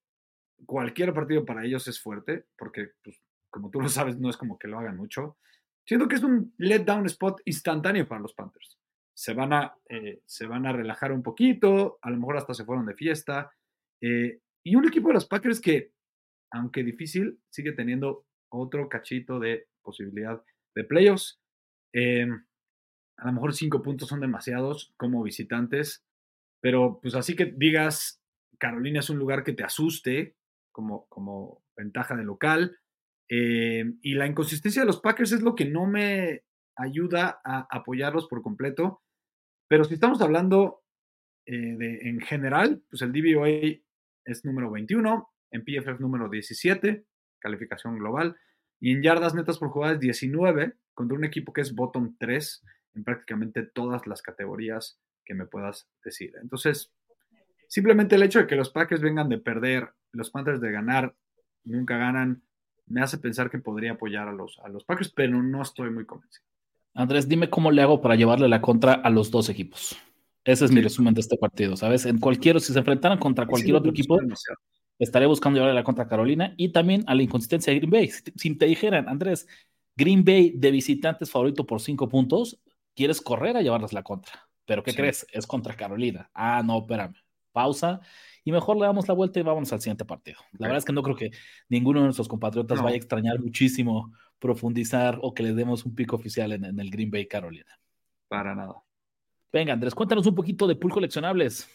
[0.66, 4.58] cualquier partido para ellos es fuerte, porque, pues, como tú lo sabes, no es como
[4.58, 5.38] que lo hagan mucho.
[5.86, 8.78] Siento que es un letdown spot instantáneo para los Panthers.
[9.14, 12.64] Se van, a, eh, se van a relajar un poquito, a lo mejor hasta se
[12.64, 13.50] fueron de fiesta.
[14.00, 15.92] Eh, y un equipo de los Packers que,
[16.50, 20.42] aunque difícil, sigue teniendo otro cachito de posibilidad
[20.74, 21.40] de playoffs.
[21.92, 22.44] Em,
[23.16, 26.04] a lo mejor cinco puntos son demasiados como visitantes,
[26.60, 28.17] pero pues así que digas,
[28.58, 30.36] Carolina es un lugar que te asuste
[30.72, 32.78] como, como ventaja de local.
[33.28, 36.44] Em, y la inconsistencia de los Packers es lo que no me
[36.76, 39.02] ayuda a apoyarlos por completo.
[39.68, 40.82] Pero si estamos hablando
[41.46, 43.80] eh, de, en general, pues el DVOA
[44.24, 47.04] es número 21, en PFF número 17,
[47.38, 48.36] calificación global,
[48.80, 52.64] y en yardas netas por jugada es 19, contra un equipo que es bottom 3
[52.94, 56.32] en prácticamente todas las categorías que me puedas decir.
[56.42, 56.92] Entonces,
[57.68, 61.14] simplemente el hecho de que los Packers vengan de perder, los Panthers de ganar,
[61.64, 62.42] nunca ganan,
[62.86, 66.06] me hace pensar que podría apoyar a los, a los Packers, pero no estoy muy
[66.06, 66.44] convencido.
[66.94, 69.96] Andrés, dime cómo le hago para llevarle la contra a los dos equipos.
[70.44, 72.06] Ese es mi resumen de este partido, ¿sabes?
[72.06, 74.18] En cualquier, si se enfrentaran contra cualquier otro equipo,
[74.98, 78.10] estaré buscando llevarle la contra Carolina y también a la inconsistencia de Green Bay.
[78.34, 79.46] Si, te dijeran, Andrés,
[79.94, 82.58] Green Bay de visitantes favorito por cinco puntos,
[82.96, 84.48] quieres correr a llevarles la contra.
[84.64, 85.26] Pero ¿qué crees?
[85.32, 86.30] Es contra Carolina.
[86.32, 87.14] Ah, no, espérame.
[87.52, 88.00] Pausa
[88.44, 90.38] y mejor le damos la vuelta y vamos al siguiente partido.
[90.52, 91.30] La verdad es que no creo que
[91.68, 96.16] ninguno de nuestros compatriotas vaya a extrañar muchísimo profundizar o que le demos un pico
[96.16, 97.78] oficial en, el Green Bay Carolina.
[98.28, 98.82] Para nada.
[99.52, 101.68] Venga, Andrés, cuéntanos un poquito de pool coleccionables.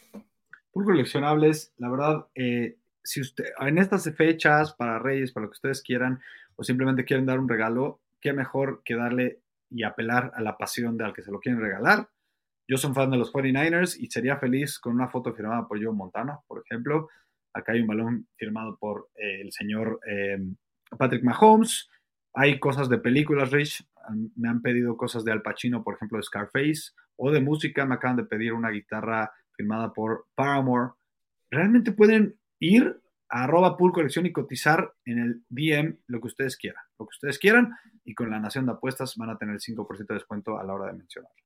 [0.72, 5.56] Pool coleccionables, la verdad, eh, si usted, en estas fechas, para Reyes, para lo que
[5.56, 6.20] ustedes quieran,
[6.56, 10.96] o simplemente quieren dar un regalo, qué mejor que darle y apelar a la pasión
[10.96, 12.08] de al que se lo quieren regalar
[12.66, 15.94] yo soy fan de los 49ers y sería feliz con una foto firmada por Joe
[15.94, 17.08] Montana, por ejemplo.
[17.52, 20.38] Acá hay un balón firmado por eh, el señor eh,
[20.98, 21.90] Patrick Mahomes.
[22.32, 23.86] Hay cosas de películas, Rich.
[24.36, 26.92] Me han pedido cosas de Al Pacino, por ejemplo, de Scarface.
[27.16, 30.94] O de música, me acaban de pedir una guitarra firmada por Paramore.
[31.50, 36.56] Realmente pueden ir a arroba pool colección y cotizar en el DM lo que ustedes
[36.56, 36.82] quieran.
[36.98, 37.72] Lo que ustedes quieran.
[38.04, 40.74] Y con la Nación de Apuestas van a tener el 5% de descuento a la
[40.74, 41.43] hora de mencionarlo.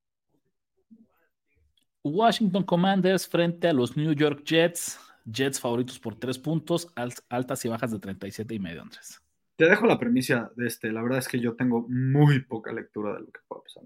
[2.03, 4.99] Washington Commanders frente a los New York Jets.
[5.25, 6.91] Jets favoritos por tres puntos,
[7.29, 9.21] altas y bajas de 37 y medio, Andrés.
[9.57, 10.91] Te dejo la premisa de este.
[10.91, 13.85] La verdad es que yo tengo muy poca lectura de lo que pueda pasar.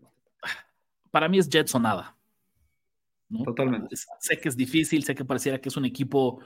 [1.11, 2.17] Para mí es Jets o nada.
[3.45, 3.97] Totalmente.
[4.21, 6.41] Sé que es difícil, sé que pareciera que es un equipo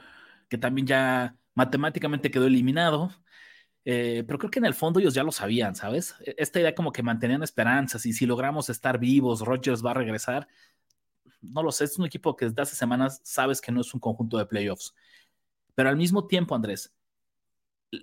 [0.49, 3.11] que también ya matemáticamente quedó eliminado.
[3.85, 6.17] Eh, pero creo que en el fondo ellos ya lo sabían, ¿sabes?
[6.25, 9.95] E-, esta idea como que mantenían esperanzas y si logramos estar vivos, Rodgers va a
[9.95, 10.49] regresar
[11.51, 14.01] no lo sé, es un equipo que desde hace semanas sabes que no es un
[14.01, 14.95] conjunto de playoffs.
[15.75, 16.95] Pero al mismo tiempo, Andrés,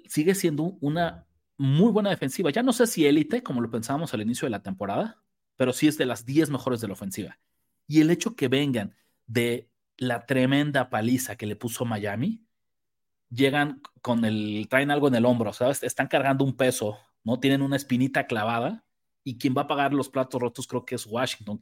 [0.08, 1.28] sigue siendo una
[1.58, 2.50] muy buena defensiva.
[2.50, 5.24] Ya no sé si élite, como lo pensábamos al inicio de la temporada,
[5.56, 7.40] pero sí es de las 10 mejores de la ofensiva.
[7.88, 8.96] Y el hecho que vengan
[9.28, 12.46] de la tremenda paliza que le puso Miami,
[13.30, 15.84] llegan con el, traen algo en el hombro, ¿sabes?
[15.84, 17.40] Están cargando un peso, ¿no?
[17.40, 18.86] Tienen una espinita clavada
[19.24, 21.58] y quien va a pagar los platos rotos creo que es Washington,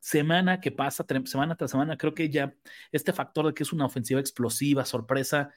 [0.00, 2.54] semana que pasa, semana tras semana, creo que ya
[2.90, 5.50] este factor de que es una ofensiva explosiva, sorpresa,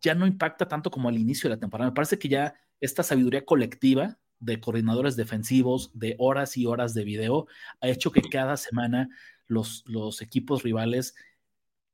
[0.00, 1.90] ya no impacta tanto como al inicio de la temporada.
[1.90, 7.04] Me parece que ya esta sabiduría colectiva de coordinadores defensivos, de horas y horas de
[7.04, 7.46] video,
[7.80, 9.08] ha hecho que cada semana
[9.46, 11.14] los, los equipos rivales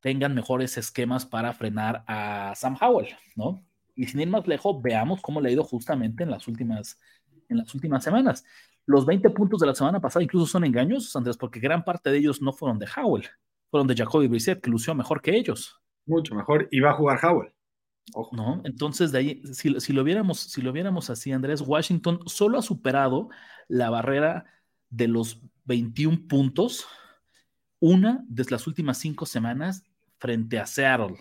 [0.00, 3.64] tengan mejores esquemas para frenar a Sam Howell, ¿no?
[3.96, 7.00] Y sin ir más lejos, veamos cómo le ha ido justamente en las últimas,
[7.48, 8.44] en las últimas semanas.
[8.86, 12.18] Los 20 puntos de la semana pasada incluso son engañosos, Andrés, porque gran parte de
[12.18, 13.26] ellos no fueron de Howell,
[13.68, 15.80] fueron de Jacoby Brissett, que lució mejor que ellos.
[16.06, 17.52] Mucho mejor, y va a jugar Howell.
[18.30, 18.62] ¿No?
[18.64, 23.28] Entonces, de ahí, si, lo viéramos, si lo viéramos así, Andrés, Washington solo ha superado
[23.66, 24.44] la barrera
[24.88, 26.86] de los 21 puntos,
[27.80, 29.82] una de las últimas cinco semanas
[30.18, 31.16] frente a Seattle.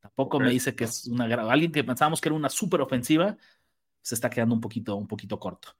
[0.00, 3.36] Tampoco me dice que es una alguien que pensábamos que era una súper ofensiva,
[4.02, 5.76] se está quedando un poquito, un poquito corto.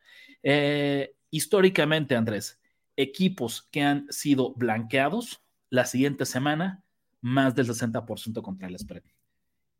[0.48, 2.60] Eh, históricamente, Andrés,
[2.94, 6.84] equipos que han sido blanqueados la siguiente semana,
[7.20, 9.02] más del 60% contra el spread.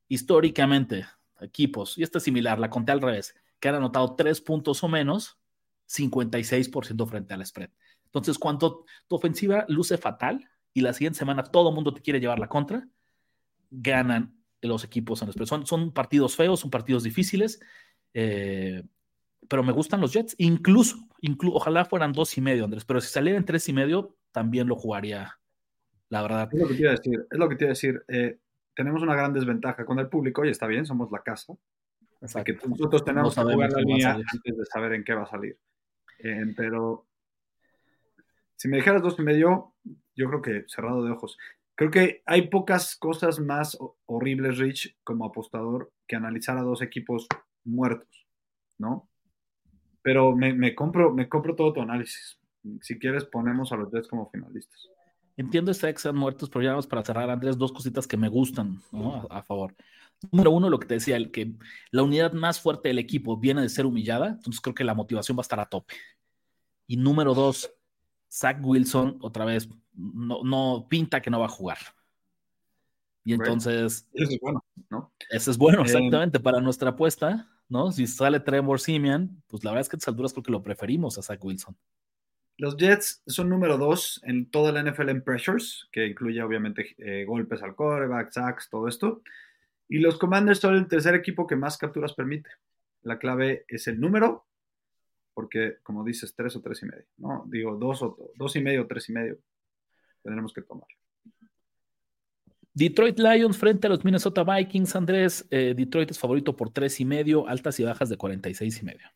[0.08, 1.06] Históricamente,
[1.40, 4.88] equipos, y esto es similar, la conté al revés, que han anotado tres puntos o
[4.88, 5.38] menos,
[5.86, 7.70] 56% frente al spread.
[8.06, 12.18] Entonces, cuando tu ofensiva luce fatal y la siguiente semana todo el mundo te quiere
[12.18, 12.88] llevar la contra,
[13.70, 15.46] ganan los equipos en el spread.
[15.46, 17.60] Son, son partidos feos, son partidos difíciles
[18.14, 18.82] eh,
[19.48, 20.96] pero me gustan los Jets, incluso,
[21.52, 25.38] ojalá fueran dos y medio, Andrés, pero si salieran tres y medio, también lo jugaría,
[26.08, 26.48] la verdad.
[26.52, 28.04] Es lo que te iba a decir, es lo que te decir.
[28.08, 28.38] Eh,
[28.74, 31.54] tenemos una gran desventaja con el público, y está bien, somos la casa.
[32.44, 35.58] Que nosotros tenemos que jugar la línea antes de saber en qué va a salir.
[36.18, 37.06] Eh, pero
[38.56, 39.74] si me dijeras dos y medio,
[40.14, 41.38] yo creo que cerrado de ojos.
[41.74, 47.26] Creo que hay pocas cosas más horribles, Rich, como apostador, que analizar a dos equipos
[47.64, 48.26] muertos,
[48.78, 49.08] ¿no?
[50.06, 52.38] Pero me, compro, me compro todo tu análisis.
[52.80, 54.88] Si quieres, ponemos a los Jets como finalistas.
[55.36, 58.28] Entiendo este que sean muertos, pero ya vamos para cerrar, Andrés, dos cositas que me
[58.28, 59.26] gustan ¿no?
[59.28, 59.74] a, favor.
[60.30, 61.54] Número uno, lo que te decía, el que
[61.90, 65.36] la unidad más fuerte del equipo viene de ser humillada, entonces creo que la motivación
[65.36, 65.94] va a estar a tope.
[66.86, 67.74] Y número dos,
[68.30, 71.78] Zach Wilson, otra vez, no, no pinta que no va a jugar.
[73.24, 74.08] Y entonces.
[74.12, 75.12] Eso es bueno, ¿no?
[75.30, 77.50] Eso es bueno, eh, exactamente, para nuestra apuesta.
[77.68, 77.92] ¿No?
[77.92, 81.18] Si sale Trevor Simeon, pues la verdad es que a estas alturas creo lo preferimos
[81.18, 81.76] a Zach Wilson.
[82.58, 87.24] Los Jets son número dos en toda la NFL en pressures, que incluye obviamente eh,
[87.26, 89.22] golpes al coreback, sacks, todo esto.
[89.88, 92.48] Y los Commanders son el tercer equipo que más capturas permite.
[93.02, 94.46] La clave es el número,
[95.34, 97.44] porque como dices, tres o tres y medio, ¿no?
[97.46, 99.38] Digo, dos o dos y medio, tres y medio.
[100.22, 100.88] Tendremos que tomar.
[102.76, 105.48] Detroit Lions frente a los Minnesota Vikings, Andrés.
[105.50, 109.08] Eh, Detroit es favorito por tres y medio, altas y bajas de 46 y medio.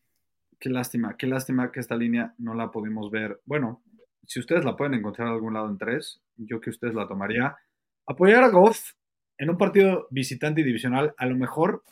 [0.59, 3.39] Qué lástima, qué lástima que esta línea no la pudimos ver.
[3.45, 3.83] Bueno,
[4.25, 7.55] si ustedes la pueden encontrar en algún lado en tres, yo que ustedes la tomaría.
[8.07, 8.93] Apoyar a Goff
[9.37, 11.83] en un partido visitante y divisional, a lo mejor,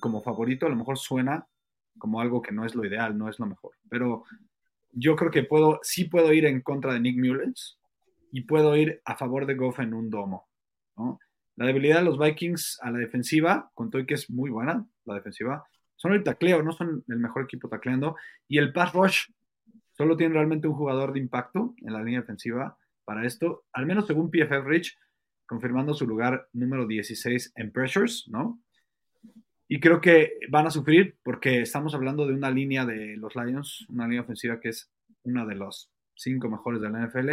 [0.00, 1.46] como favorito, a lo mejor suena
[1.98, 3.72] como algo que no es lo ideal, no es lo mejor.
[3.90, 4.24] Pero
[4.92, 7.78] yo creo que puedo, sí puedo ir en contra de Nick Mullens
[8.32, 10.47] y puedo ir a favor de Goff en un domo.
[11.56, 15.14] La debilidad de los Vikings a la defensiva, con todo que es muy buena la
[15.14, 15.64] defensiva,
[15.96, 18.16] son el tacleo, no son el mejor equipo tacleando.
[18.46, 19.26] Y el pass rush,
[19.96, 24.06] solo tiene realmente un jugador de impacto en la línea defensiva para esto, al menos
[24.06, 24.96] según PFF Rich,
[25.46, 28.60] confirmando su lugar número 16 en pressures, ¿no?
[29.66, 33.86] Y creo que van a sufrir porque estamos hablando de una línea de los Lions,
[33.88, 34.90] una línea ofensiva que es
[35.24, 37.30] una de los cinco mejores de la NFL.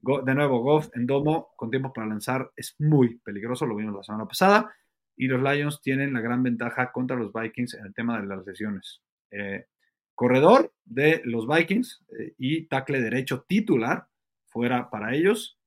[0.00, 4.02] De nuevo, Goff en domo con tiempo para lanzar es muy peligroso, lo vimos la
[4.02, 4.72] semana pasada.
[5.16, 8.46] Y los Lions tienen la gran ventaja contra los Vikings en el tema de las
[8.46, 9.02] lesiones.
[9.32, 9.66] Eh,
[10.14, 14.06] corredor de los Vikings eh, y tackle derecho titular
[14.46, 15.58] fuera para ellos.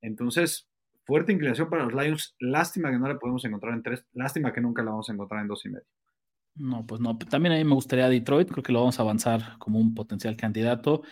[0.00, 0.68] Entonces,
[1.04, 2.36] fuerte inclinación para los Lions.
[2.38, 4.04] Lástima que no la podemos encontrar en tres.
[4.12, 5.86] Lástima que nunca la vamos a encontrar en dos y medio.
[6.54, 7.18] No, pues no.
[7.18, 8.48] También a mí me gustaría Detroit.
[8.48, 11.02] Creo que lo vamos a avanzar como un potencial candidato.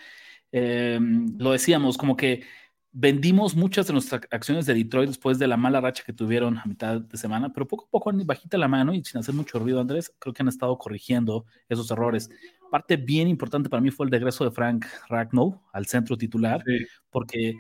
[0.53, 2.45] Em, lo decíamos, como que
[2.93, 6.65] vendimos muchas de nuestras acciones de Detroit después de la mala racha que tuvieron a
[6.65, 9.81] mitad de semana, pero poco a poco, bajita la mano y sin hacer mucho ruido,
[9.81, 12.31] Andrés, creo que han estado corrigiendo esos errores.
[12.71, 16.63] Parte bien importante para mí fue el regreso de Frank Ragnow al centro titular,
[17.11, 17.55] porque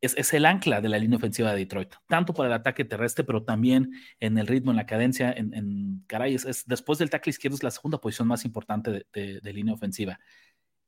[0.00, 3.44] es, el ancla de la línea ofensiva de Detroit, tanto para el ataque terrestre, pero
[3.44, 7.62] también en el ritmo, en la cadencia, en, caray, es, después del tackle izquierdo es
[7.62, 10.18] la segunda posición más importante de, línea ofensiva.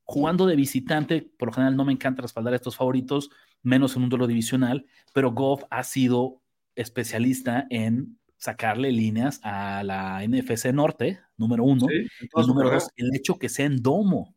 [0.05, 3.31] Jugando de visitante, por lo general no me encanta respaldar a estos favoritos,
[3.62, 6.43] menos en un duelo divisional, pero Goff ha sido
[6.75, 13.38] especialista en sacarle líneas a la NFC Norte, número uno, y número dos, el hecho
[13.38, 14.35] que sea en domo.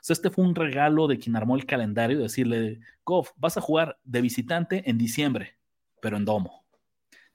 [0.00, 3.98] sea, este fue un regalo de quien armó el calendario, decirle, Goff, vas a jugar
[4.04, 5.58] de visitante en diciembre,
[6.00, 6.64] pero en domo.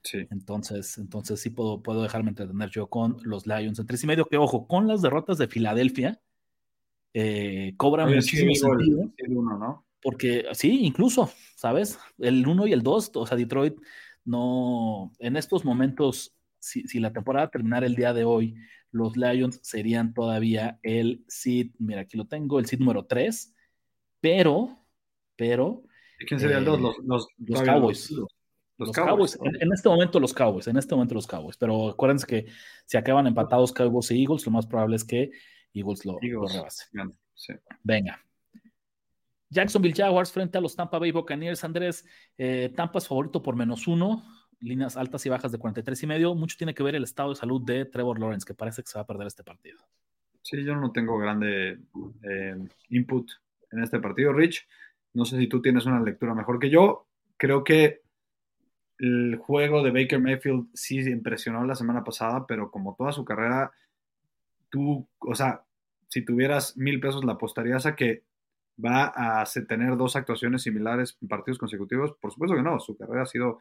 [0.02, 0.26] Sí.
[0.30, 4.24] Entonces, entonces sí puedo, puedo dejarme entretener yo con los Lions en tres y medio,
[4.24, 6.22] que ojo, con las derrotas de Filadelfia,
[7.14, 9.10] eh, cobra muchísimo sentido.
[9.16, 9.86] El uno, ¿no?
[10.02, 11.98] Porque sí, incluso, ¿sabes?
[12.18, 13.78] El 1 y el 2, o sea, Detroit
[14.24, 18.56] no, en estos momentos, si, si, la temporada terminara el día de hoy,
[18.90, 23.54] los Lions serían todavía el seed, mira, aquí lo tengo, el seed número 3,
[24.20, 24.78] pero,
[25.36, 25.82] pero...
[26.26, 26.80] ¿Quién sería el 2?
[26.80, 28.10] Los, los, los, Cowboys.
[28.78, 29.38] Los, Cowboys.
[29.60, 32.46] En, este momento los Cowboys, en este momento los Cowboys, pero acuérdense que
[32.86, 35.30] si acaban empatados Cowboys e Eagles, lo más probable es que
[35.74, 36.86] Eagles lo, rebase.
[37.82, 38.18] Venga,
[39.54, 41.64] Jacksonville Jaguars frente a los Tampa Bay Buccaneers.
[41.64, 42.04] Andrés,
[42.36, 44.24] eh, Tampa es favorito por menos uno,
[44.60, 46.34] líneas altas y bajas de 43 y medio.
[46.34, 48.98] Mucho tiene que ver el estado de salud de Trevor Lawrence, que parece que se
[48.98, 49.78] va a perder este partido.
[50.42, 51.78] Sí, yo no tengo grande
[52.22, 53.30] eh, input
[53.70, 54.66] en este partido, Rich.
[55.14, 57.06] No sé si tú tienes una lectura mejor que yo.
[57.36, 58.02] Creo que
[58.98, 63.72] el juego de Baker Mayfield sí impresionó la semana pasada, pero como toda su carrera,
[64.68, 65.63] tú, o sea,
[66.14, 68.22] si tuvieras mil pesos, la apostarías a que
[68.82, 72.12] va a tener dos actuaciones similares en partidos consecutivos?
[72.20, 73.58] Por supuesto que no, su carrera ha sido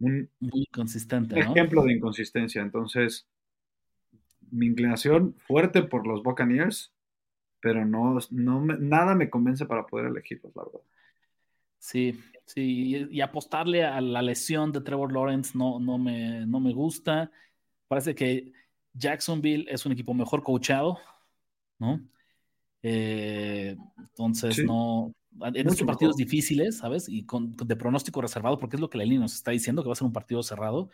[0.00, 2.62] un Muy consistente, ejemplo de inconsistencia.
[2.62, 3.28] Entonces,
[4.50, 6.92] mi inclinación fuerte por los Buccaneers,
[7.60, 10.80] pero no, no nada me convence para poder elegirlos, la verdad.
[11.78, 16.72] Sí, sí, y, apostarle a la lesión de Trevor Lawrence no, no, me, no me
[16.72, 17.30] gusta.
[17.86, 18.52] Parece que
[18.94, 20.98] Jacksonville es un equipo mejor coachado,
[21.84, 22.08] ¿no?
[22.82, 25.14] Eh, entonces, no.
[25.40, 27.08] En estos partidos difíciles, ¿sabes?
[27.08, 29.88] Y con, de pronóstico reservado, porque es lo que la línea nos está diciendo, que
[29.88, 30.90] va a ser un partido cerrado.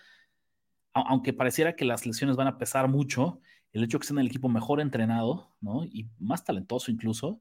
[0.94, 3.40] aunque pareciera que las lesiones van a pesar mucho,
[3.72, 5.84] el hecho de que sea el equipo mejor entrenado, ¿no?
[5.84, 7.40] Y más talentoso incluso,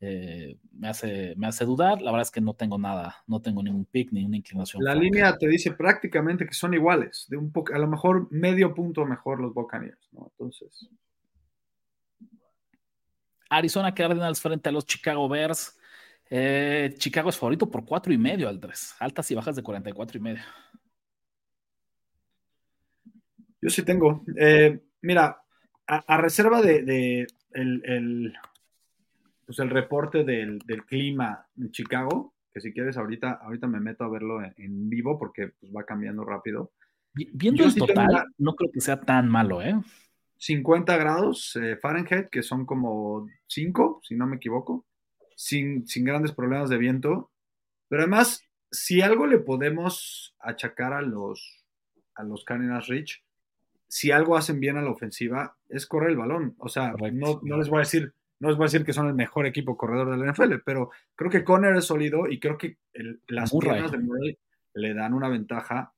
[0.00, 2.00] eh, me, hace, me hace dudar.
[2.00, 4.82] La verdad es que no tengo nada, no tengo ningún pick ni una inclinación.
[4.82, 8.74] La línea te dice prácticamente que son iguales, de un poco, a lo mejor medio
[8.74, 10.32] punto mejor los Buccaneers, ¿no?
[10.32, 10.88] Entonces.
[13.50, 15.76] Arizona Cardinals frente a los Chicago Bears.
[16.30, 18.96] Eh, Chicago es favorito por cuatro y medio al 3.
[19.00, 20.42] Altas y bajas de 44 y medio.
[23.60, 24.24] Yo sí tengo.
[24.36, 25.42] Eh, mira,
[25.86, 28.32] a, reserva de, el,
[29.44, 34.08] pues el reporte del, clima en Chicago, que si quieres ahorita, ahorita me meto a
[34.08, 36.72] verlo en, vivo porque pues, va cambiando rápido.
[37.12, 39.74] Viendo el total, no creo que sea tan malo, ¿eh?
[40.40, 44.86] 50 grados eh, Fahrenheit, que son como 5, si no me equivoco,
[45.36, 47.30] sin, sin grandes problemas de viento.
[47.88, 51.62] Pero además, si algo le podemos achacar a los,
[52.14, 53.22] a los Cardinals Rich,
[53.86, 56.54] si algo hacen bien a la ofensiva, es correr el balón.
[56.58, 59.06] O sea, no, no, les voy a decir no les voy a decir que son
[59.06, 62.56] el mejor equipo corredor de la NFL, pero creo que Conner es sólido y creo
[62.56, 62.78] que
[63.28, 64.38] las piernas de Murray
[64.72, 65.92] le dan una ventaja,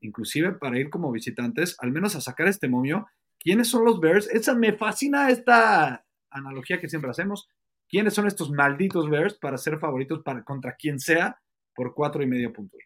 [0.00, 3.06] inclusive para ir como visitantes, al menos a sacar este momio.
[3.44, 4.26] ¿Quiénes son los Bears?
[4.28, 7.46] Esa me fascina esta analogía que siempre hacemos.
[7.86, 11.38] ¿Quiénes son estos malditos Bears para ser favoritos para, contra quien sea
[11.74, 12.80] por cuatro y medio puntos?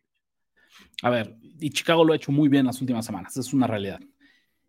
[1.03, 4.01] A ver, y Chicago lo ha hecho muy bien las últimas semanas, es una realidad.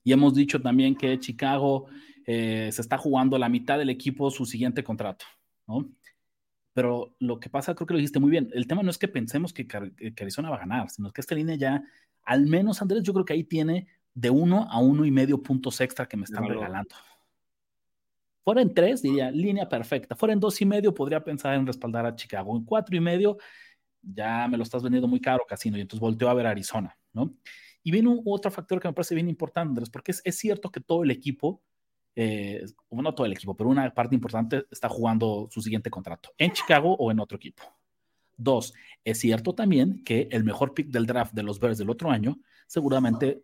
[0.04, 1.88] Y hemos dicho también que Chicago
[2.26, 5.26] eh, se está jugando la mitad del equipo su siguiente contrato,
[5.68, 5.90] ¿no?
[6.74, 9.08] Pero lo que pasa, creo que lo dijiste muy bien, el tema no es que
[9.08, 9.68] pensemos que,
[10.22, 11.84] Arizona va a ganar, sino que esta línea ya,
[12.24, 15.80] al menos Andrés, yo creo que ahí tiene de uno a uno y medio puntos
[15.82, 16.96] extra que me están regalando.
[18.44, 20.16] Fuera en tres, diría, línea perfecta.
[20.16, 22.56] Fuera en dos y medio, podría pensar en respaldar a Chicago.
[22.58, 23.38] En cuatro y medio,
[24.02, 27.34] ya me lo estás vendiendo muy caro, Casino, y entonces volteo a ver Arizona, ¿no?
[27.84, 30.80] Y viene un, otro factor que me parece bien importante, Andrés, porque es, cierto que
[30.80, 31.62] todo el equipo,
[32.16, 36.52] eh, no todo el equipo, pero una parte importante está jugando su siguiente contrato, en
[36.52, 37.64] Chicago o en otro equipo.
[38.36, 42.10] Dos, es cierto también que el mejor pick del draft de los Bears del otro
[42.10, 43.44] año seguramente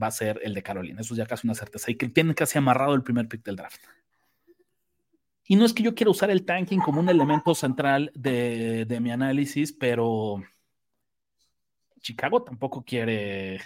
[0.00, 1.00] va a ser el de Carolina.
[1.00, 1.90] Eso es ya casi una certeza.
[1.90, 3.80] Y que tienen casi amarrado el primer pick del draft.
[5.44, 9.00] Y no es que yo quiera usar el tanking como un elemento central de, de
[9.00, 10.42] mi análisis, pero
[12.00, 13.56] Chicago tampoco quiere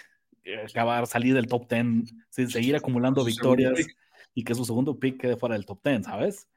[0.43, 2.13] eh, acabar, salir del top 10,
[2.49, 3.85] seguir acumulando victorias
[4.33, 6.47] y que su segundo pick quede fuera del top 10, ¿sabes?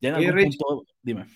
[0.00, 1.26] Ya en algún punto, dime.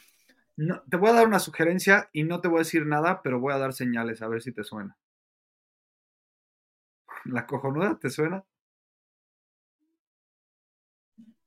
[0.57, 3.41] No, te voy a dar una sugerencia y no te voy a decir nada, pero
[3.41, 4.97] voy a dar señales a ver si te suena.
[7.25, 8.45] ¿La cojonuda te suena?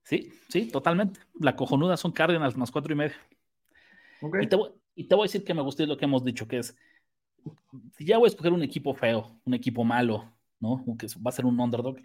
[0.04, 1.20] Sí, sí, totalmente.
[1.40, 3.16] La cojonuda son Cardinals más cuatro y medio.
[4.42, 6.48] Y, te voy, y, te voy, a decir que me gusta lo que hemos dicho,
[6.48, 6.76] que es
[7.98, 10.84] si ya voy a escoger un equipo feo, un equipo malo, ¿no?
[10.98, 11.98] Que va a ser un underdog,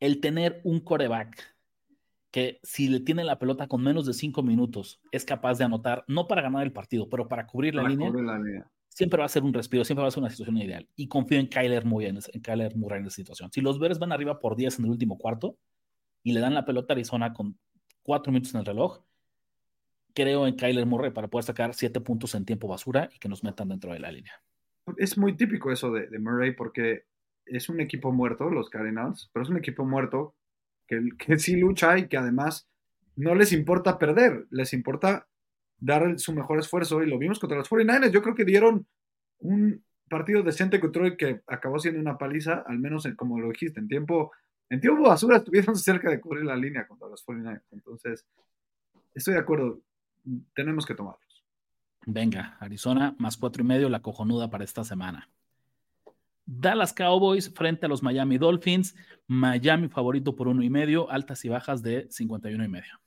[0.00, 1.56] el tener un coreback
[2.30, 6.04] que si le tiene la pelota con menos de cinco minutos es capaz de anotar,
[6.08, 8.12] no para ganar el partido, pero para cubrir la, línea,
[8.98, 10.88] siempre va a ser un respiro, siempre va a ser una situación ideal.
[10.96, 13.50] Y confío en Kyler muy en, en Kyler Murray en esa situación.
[13.52, 15.56] Si los Bears van arriba por 10 en el último cuarto
[16.22, 17.58] y le dan la pelota a Arizona con
[18.02, 19.02] cuatro minutos en el reloj,
[20.14, 23.44] creo en Kyler Murray para poder sacar siete puntos en tiempo basura y que nos
[23.44, 24.32] metan dentro de la línea
[24.96, 27.04] es muy típico eso de, Murray porque
[27.44, 30.34] es un equipo muerto, los Cardinals, pero es un equipo muerto
[30.86, 32.68] que, que sí lucha y que además
[33.16, 35.28] no les importa perder, les importa
[35.78, 38.10] dar su mejor esfuerzo y lo vimos contra los 49ers.
[38.10, 38.86] Yo creo que dieron
[39.40, 43.50] un partido decente contra el que acabó siendo una paliza, al menos en, como lo
[43.50, 44.32] dijiste, en tiempo,
[44.68, 47.62] en tiempo basura estuvieron cerca de cubrir la línea contra los 49ers.
[47.70, 48.26] Entonces,
[49.14, 49.80] estoy de acuerdo,
[50.54, 51.20] tenemos que tomarlo.
[52.06, 55.28] Venga, Arizona más cuatro y medio, la cojonuda para esta semana.
[56.46, 58.96] Dallas Cowboys frente a los Miami Dolphins.
[59.26, 62.98] Miami favorito por uno y medio, altas y bajas de 51 y medio.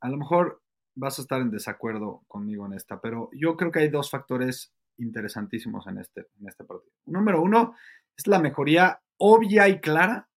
[0.00, 0.62] A lo mejor
[0.96, 4.74] vas a estar en desacuerdo conmigo en esta, pero yo creo que hay dos factores
[4.98, 6.92] interesantísimos en este, en este partido.
[7.04, 7.76] Número uno
[8.16, 10.28] es la mejoría obvia y clara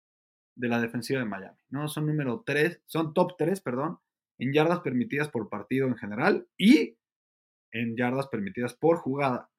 [0.55, 1.57] de la defensiva de Miami.
[1.69, 1.87] ¿no?
[1.87, 3.99] Son número tres, son top tres, perdón,
[4.37, 6.97] en yardas permitidas por partido en general y
[7.71, 9.49] en yardas permitidas por jugada,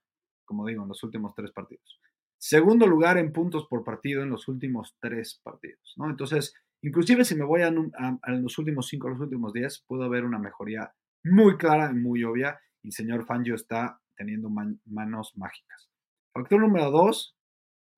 [0.45, 2.01] como digo, en los últimos tres partidos.
[2.39, 6.09] Segundo lugar en puntos por partido en los últimos tres partidos, ¿no?
[6.09, 10.25] Entonces, inclusive si me voy a, los últimos cinco, a los últimos diez, puedo ver
[10.25, 10.93] una mejoría
[11.25, 15.91] muy clara y muy obvia y el señor Fangio está teniendo manos mágicas.
[16.33, 17.37] Factor número dos,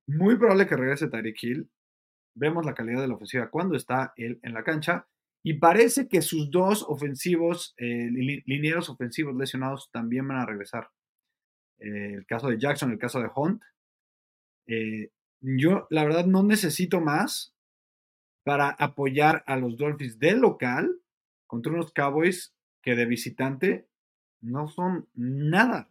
[0.07, 1.71] muy probable que regrese Tyreek Hill.
[2.35, 5.07] Vemos la calidad de la ofensiva cuando está él en la cancha
[5.45, 8.09] y parece que sus dos ofensivos, eh,
[8.47, 10.89] linieros ofensivos lesionados también van a regresar.
[11.79, 13.63] Eh, el caso de Jackson, el caso de Hunt.
[14.67, 15.11] Eh,
[15.41, 17.52] yo, la verdad, no necesito más
[18.45, 20.91] para apoyar a los Dolphins de local
[21.47, 23.89] contra unos Cowboys que de visitante
[24.41, 25.89] no son nada,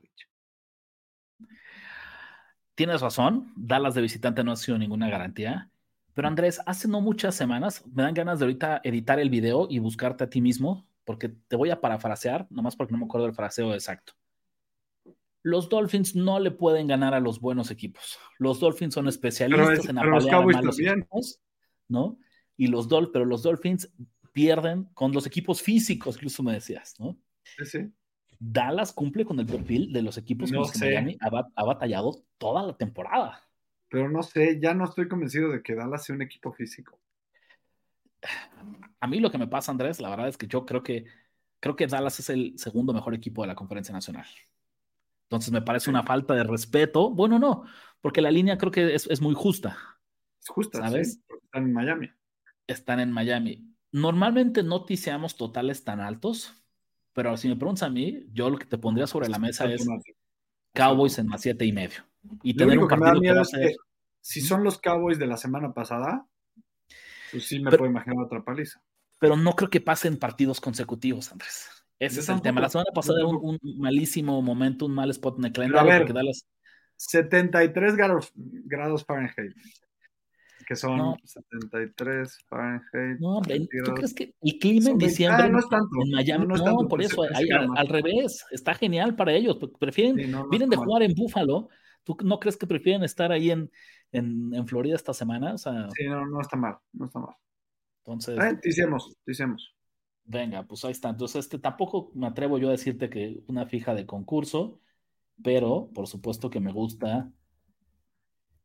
[2.75, 5.69] Tienes razón, Dallas de visitante no ha sido ninguna garantía.
[6.13, 9.79] Pero Andrés, hace no muchas semanas me dan ganas de ahorita editar el video y
[9.79, 13.35] buscarte a ti mismo, porque te voy a parafrasear, nomás porque no me acuerdo del
[13.35, 14.13] fraseo exacto.
[15.43, 18.17] Los Dolphins no le pueden ganar a los buenos equipos.
[18.39, 21.39] Los Dolphins son especialistas en apalear a malos equipos,
[21.87, 22.17] ¿no?
[22.61, 23.91] Y los Dol pero los Dolphins
[24.33, 27.17] pierden con los equipos físicos, incluso me decías, ¿no?
[27.43, 27.91] Sí, sí.
[28.39, 32.63] Dallas cumple con el perfil de los equipos con los que Miami ha batallado toda
[32.63, 33.41] la temporada
[33.91, 36.97] pero no sé, ya no estoy convencido de que Dallas sea un equipo físico.
[39.01, 41.05] A mí lo que me pasa, Andrés, la verdad es que yo creo que
[41.59, 44.25] creo que Dallas es el segundo mejor equipo de la conferencia nacional.
[45.23, 47.09] Entonces me parece una falta de respeto.
[47.09, 47.65] Bueno, no,
[47.99, 49.77] porque la línea creo que es, muy justa.
[50.41, 51.21] Es justa, ¿sabes?
[51.43, 52.09] están en Miami.
[52.71, 53.67] Están en Miami.
[53.91, 56.53] normalmente no tiseamos totales tan altos,
[57.13, 59.85] pero si me preguntas a mí, yo lo que te pondría sobre la mesa es
[60.73, 62.03] Cowboys en más siete y medio.
[62.43, 63.75] Y tener un partido que,
[64.21, 66.25] si son los Cowboys de la semana pasada,
[67.31, 68.81] pues sí me puedo imaginar otra paliza.
[69.19, 71.67] Pero no creo que pasen partidos consecutivos, Andrés.
[71.99, 72.61] Ese es el tema.
[72.61, 76.31] La semana pasada era un, malísimo momento, un mal spot en el calendario.
[76.95, 79.55] 73 grados, grados Fahrenheit
[80.71, 83.19] que son 73 Fahrenheit.
[83.19, 86.47] No, hombre, ¿tú crees que el clima en diciembre no es tanto, en Miami?
[86.47, 89.57] No, por eso, al, revés, está genial para ellos.
[89.77, 90.15] Prefieren,
[90.49, 91.67] vienen de jugar en Buffalo.
[92.05, 93.69] ¿Tú no crees que prefieren estar ahí en,
[94.13, 95.55] en, en Florida esta semana?
[95.55, 97.35] O sea, sí, no, no está mal, no está mal.
[98.05, 98.39] Entonces.
[98.39, 99.75] Eh, hicimos, hicimos.
[100.23, 101.09] Venga, pues ahí está.
[101.09, 104.79] Entonces, este, tampoco me atrevo yo a decirte que una fija de concurso,
[105.43, 107.29] pero por supuesto que me gusta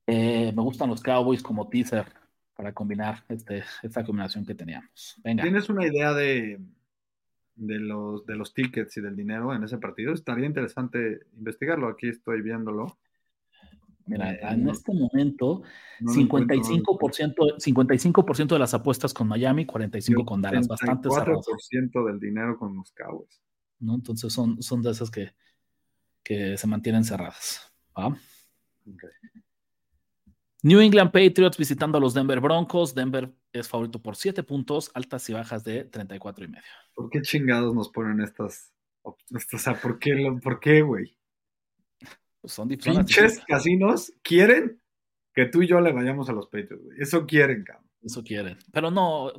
[0.06, 2.06] eh, me gustan los Cowboys como teaser
[2.54, 5.20] para combinar este, esta combinación que teníamos.
[5.22, 5.42] Venga.
[5.42, 6.60] ¿Tienes una idea de,
[7.56, 10.12] de, los, de los tickets y del dinero en ese partido?
[10.14, 11.88] Estaría interesante investigarlo.
[11.88, 12.98] Aquí estoy viéndolo.
[14.06, 15.62] Mira, eh, en este momento,
[16.00, 22.76] 55%, 55 de las apuestas con Miami, 45 con Dallas, bastante 4% del dinero con
[22.76, 23.42] los Cowboys.
[23.80, 23.96] ¿no?
[23.96, 25.32] Entonces son, son de esas que,
[26.22, 27.72] que se mantienen cerradas.
[30.66, 32.92] New England Patriots visitando a los Denver Broncos.
[32.92, 36.64] Denver es favorito por 7 puntos, altas y bajas de 34 y medio.
[36.92, 38.72] ¿Por qué chingados nos ponen estas?
[39.02, 39.16] O
[39.58, 41.16] sea, ¿por qué, por qué, güey?
[42.40, 44.80] Pues son Pinches casinos quieren
[45.32, 47.00] que tú y yo le vayamos a los Patriots, güey.
[47.00, 47.88] Eso quieren, cabrón.
[48.02, 48.58] Eso quieren.
[48.72, 49.30] Pero no,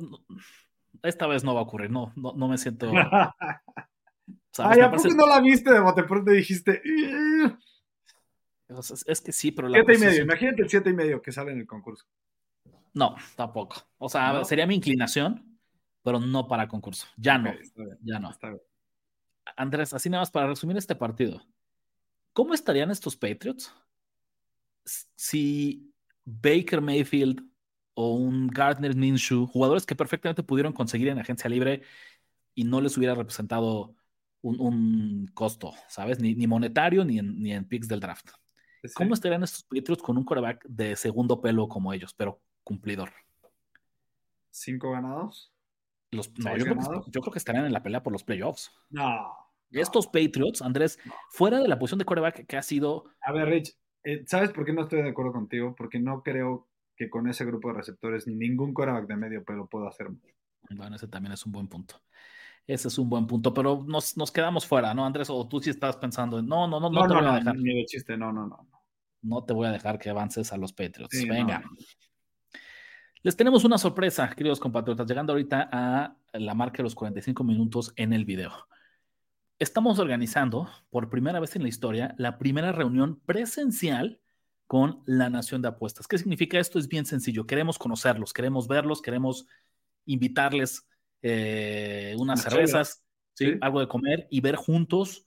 [1.02, 1.90] esta vez no va a ocurrir.
[1.90, 2.90] No, no, me siento.
[4.56, 6.80] Ay, ¿a poco no la viste de bote pronto dijiste?
[9.06, 9.78] Es que sí, pero la.
[9.78, 12.06] Siete y medio, imagínate el siete y medio que sale en el concurso.
[12.92, 13.76] No, tampoco.
[13.98, 15.58] O sea, sería mi inclinación,
[16.02, 17.06] pero no para concurso.
[17.16, 17.54] Ya no.
[18.02, 18.30] ya no.
[19.56, 21.40] Andrés, así nada más para resumir este partido.
[22.32, 23.74] ¿Cómo estarían estos Patriots
[25.16, 25.92] si
[26.24, 27.42] Baker Mayfield
[27.94, 31.82] o un Gardner Minshew, jugadores que perfectamente pudieron conseguir en agencia libre
[32.54, 33.94] y no les hubiera representado
[34.40, 36.20] un, costo, ¿sabes?
[36.20, 38.30] Ni, monetario ni ni en picks del draft.
[38.94, 43.10] ¿Cómo estarían estos Patriots con un coreback de segundo pelo como ellos, pero cumplidor?
[44.50, 45.52] ¿Cinco ganados?
[46.10, 48.72] Los, no, yo creo, que, estarían en la pelea por los playoffs.
[48.88, 49.30] No.
[49.70, 50.98] Estos Patriots, Andrés,
[51.30, 53.04] fuera de la posición de coreback que ha sido.
[53.20, 55.74] A ver, Rich, eh, ¿sabes por qué no estoy de acuerdo contigo?
[55.76, 56.66] Porque no creo
[56.96, 60.34] que con ese grupo de receptores ningún coreback de medio pelo pueda hacer mucho.
[60.70, 62.00] Bueno, ese también es un buen punto.
[62.68, 65.30] Ese es un buen punto, pero nos, quedamos fuera, ¿no, Andrés?
[65.30, 67.56] O tú sí estás pensando, no, no, no, no, te voy a dejar.
[67.56, 68.68] De chiste, no, no, no.
[69.22, 71.26] No te voy a dejar que avances a los Patriots.
[71.26, 71.62] Venga.
[73.22, 77.94] Les tenemos una sorpresa, queridos compatriotas, llegando ahorita a la marca de los 45 minutos
[77.96, 78.52] en el video.
[79.58, 84.20] Estamos organizando por primera vez en la historia la primera reunión presencial
[84.66, 86.06] con la Nación de Apuestas.
[86.06, 86.78] ¿Qué significa esto?
[86.78, 87.46] Es bien sencillo.
[87.46, 89.46] Queremos conocerlos, queremos verlos, queremos
[90.04, 90.86] invitarles
[91.22, 93.04] eh, unas cervezas,
[93.60, 95.26] algo de comer y ver juntos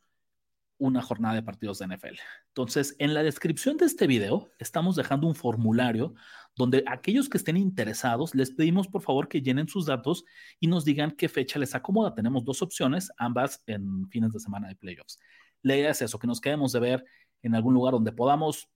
[0.82, 2.18] una jornada de partidos de NFL.
[2.48, 6.16] Entonces, en la descripción de este video estamos dejando un formulario
[6.56, 10.26] donde aquellos que estén interesados les pedimos por favor que llenen sus datos
[10.60, 12.16] y nos digan qué fecha les acomoda.
[12.16, 15.20] Tenemos dos opciones, ambas en fines de semana de playoffs.
[15.62, 17.06] La idea es eso, que nos quedemos de ver
[17.44, 18.68] en algún lugar donde podamos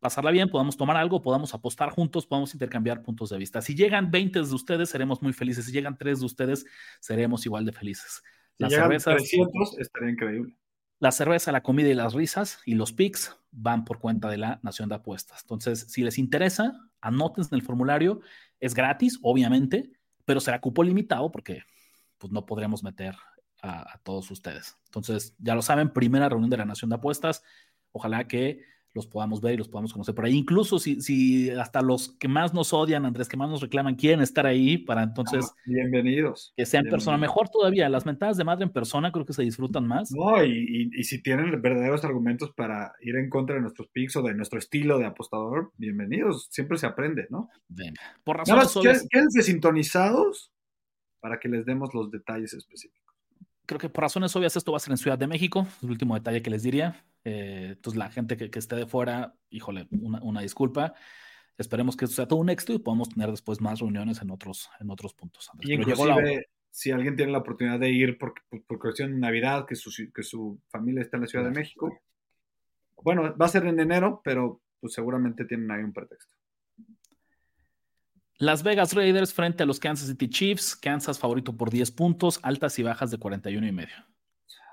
[0.00, 3.62] pasarla bien, podamos tomar algo, podamos apostar juntos, podamos intercambiar puntos de vista.
[3.62, 5.66] Si llegan 20 de ustedes, seremos muy felices.
[5.66, 6.66] Si llegan 3 de ustedes,
[7.00, 8.22] seremos igual de felices.
[8.58, 10.54] Las si cervezas, 300, estaría increíble.
[10.98, 14.60] La cerveza, la comida y las risas y los pics van por cuenta de la
[14.62, 15.42] Nación de Apuestas.
[15.42, 18.20] Entonces, si les interesa, anótense en el formulario.
[18.60, 19.92] Es gratis, obviamente,
[20.24, 21.62] pero será cupo limitado porque
[22.16, 23.14] pues, no podremos meter
[23.60, 24.78] a, a todos ustedes.
[24.86, 27.42] Entonces, ya lo saben, primera reunión de la Nación de Apuestas.
[27.92, 28.64] Ojalá que
[28.96, 30.34] los podamos ver y los podamos conocer por ahí.
[30.34, 34.22] Incluso si, si hasta los que más nos odian, Andrés, que más nos reclaman, quieren
[34.22, 35.44] estar ahí para entonces...
[35.48, 36.54] Ah, bienvenidos.
[36.56, 37.18] Que sean persona.
[37.18, 40.10] Mejor todavía, las mentadas de madre en persona creo que se disfrutan más.
[40.10, 44.22] No, y, y, si tienen verdaderos argumentos para ir en contra de nuestros picks o
[44.22, 46.48] de nuestro estilo de apostador, bienvenidos.
[46.50, 47.50] Siempre se aprende, ¿no?
[47.68, 48.00] Venga.
[48.24, 50.52] Por razones Quédense sintonizados
[51.20, 53.05] para que les demos los detalles específicos
[53.66, 56.14] creo que por razones obvias esto va a ser en Ciudad de México, el último
[56.14, 57.04] detalle que les diría.
[57.24, 60.94] Eh, entonces la gente que, esté de fuera, híjole, una, disculpa.
[61.58, 64.70] Esperemos que esto sea todo un éxito y podamos tener después más reuniones en otros,
[64.78, 65.50] en otros puntos.
[65.60, 68.34] Y inclusive, si alguien tiene la oportunidad de ir por,
[68.66, 72.00] por, cuestión de Navidad, que su, que su familia está en la Ciudad de México,
[73.02, 76.34] bueno, va a ser en enero, pero pues seguramente tienen ahí un pretexto.
[78.38, 80.76] Las Vegas Raiders frente a los Kansas City Chiefs.
[80.76, 83.94] Kansas favorito por 10 puntos, altas y bajas de 41 y medio.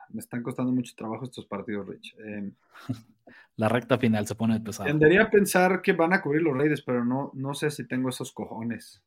[0.09, 2.15] Me están costando mucho trabajo estos partidos, Rich.
[2.19, 2.51] Eh,
[3.55, 4.89] la recta final se pone pesada.
[4.89, 8.09] Tendería a pensar que van a cubrir los Raiders, pero no, no sé si tengo
[8.09, 9.01] esos cojones.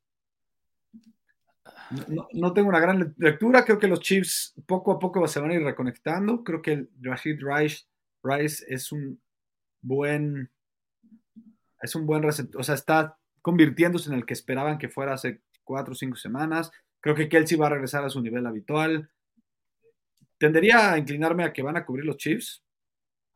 [2.32, 3.64] No, tengo una gran lectura.
[3.64, 6.42] Creo que los Chiefs poco a poco se van a ir reconectando.
[6.42, 7.84] Creo que el Rashid Rice,
[8.24, 9.20] Rice es un
[9.82, 10.50] buen.
[11.80, 12.61] Es un buen receptor.
[12.61, 16.72] O sea, está convirtiéndose en el que esperaban que fuera hace cuatro o cinco semanas.
[16.99, 19.09] Creo que Kelsey va a regresar a su nivel habitual.
[20.36, 22.64] Tendería a inclinarme a que van a cubrir los Chiefs,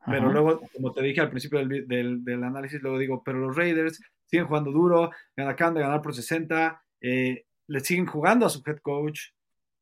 [0.04, 4.48] pero luego, como te dije al principio del, análisis, luego digo, pero los Raiders siguen
[4.48, 9.28] jugando duro, acaban de ganar por 60, eh, le siguen jugando a su head coach.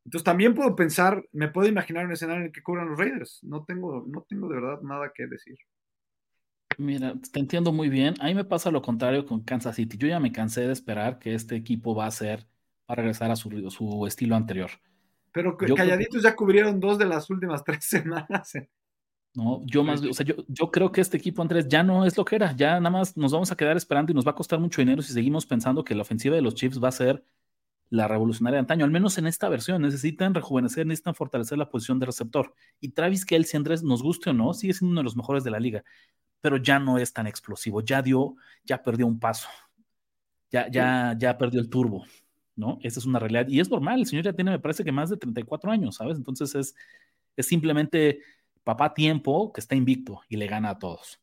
[0.04, 3.38] Entonces también puedo pensar, me puedo imaginar un escenario en el que cubran los Raiders.
[3.44, 5.56] No tengo, no tengo de verdad nada que decir.
[6.78, 8.14] Mira, te entiendo muy bien.
[8.20, 9.98] A mí me pasa lo contrario con Kansas City.
[9.98, 12.46] Yo ya me cansé de esperar que este equipo va a ser,
[12.88, 14.70] va a regresar a su, su estilo anterior.
[15.32, 18.52] Pero calladitos ya cubrieron dos de las últimas tres semanas.
[19.34, 22.16] No, yo más, o sea, yo, yo, creo que este equipo, Andrés, ya no es
[22.16, 24.34] lo que era, ya nada más nos vamos a quedar esperando y nos va a
[24.34, 27.24] costar mucho dinero si seguimos pensando que la ofensiva de los Chiefs va a ser
[27.90, 31.98] la revolucionaria de antaño, al menos en esta versión, necesitan rejuvenecer, necesitan fortalecer la posición
[31.98, 32.54] de receptor.
[32.80, 35.50] Y Travis Kelsey, Andrés, nos guste o no, sigue siendo uno de los mejores de
[35.50, 35.84] la liga,
[36.40, 39.48] pero ya no es tan explosivo, ya dio, ya perdió un paso,
[40.50, 42.04] ya, ya, ya perdió el turbo,
[42.56, 42.78] ¿no?
[42.82, 45.10] Esa es una realidad y es normal, el señor ya tiene, me parece que más
[45.10, 46.18] de 34 años, ¿sabes?
[46.18, 46.74] Entonces es,
[47.36, 48.20] es simplemente
[48.64, 51.20] papá tiempo que está invicto y le gana a todos.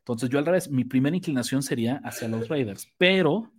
[0.00, 3.52] Entonces yo al revés, mi primera inclinación sería hacia los Raiders, pero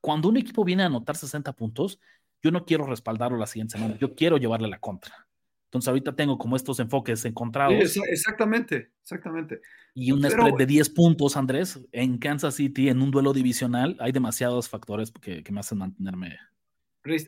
[0.00, 2.00] cuando un equipo viene a anotar 60 puntos,
[2.42, 5.28] yo no quiero respaldarlo la siguiente semana, yo quiero llevarle la contra.
[5.70, 7.96] Entonces ahorita tengo como estos enfoques encontrados.
[8.10, 9.60] exactamente, exactamente.
[9.94, 14.10] Y un spread de 10 puntos, Andrés, en Kansas City, en un duelo divisional, hay
[14.10, 16.38] demasiados factores que, me hacen mantenerme.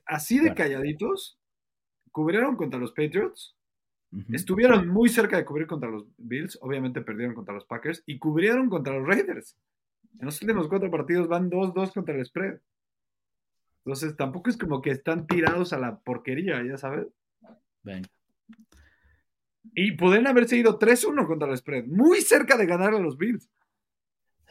[0.07, 1.39] Así de calladitos,
[2.11, 3.55] cubrieron contra los Patriots,
[4.33, 8.69] estuvieron muy cerca de cubrir contra los Bills, obviamente perdieron contra los Packers, y cubrieron
[8.69, 9.57] contra los Raiders.
[10.19, 12.61] En los últimos cuatro partidos van 2-2 contra el spread.
[13.85, 17.09] Entonces tampoco es como que están tirados a la porquería, ya sabes.
[17.83, 18.09] Venga.
[19.75, 23.49] Y pueden haber seguido 3-1 contra el spread, muy cerca de ganar a los Bills.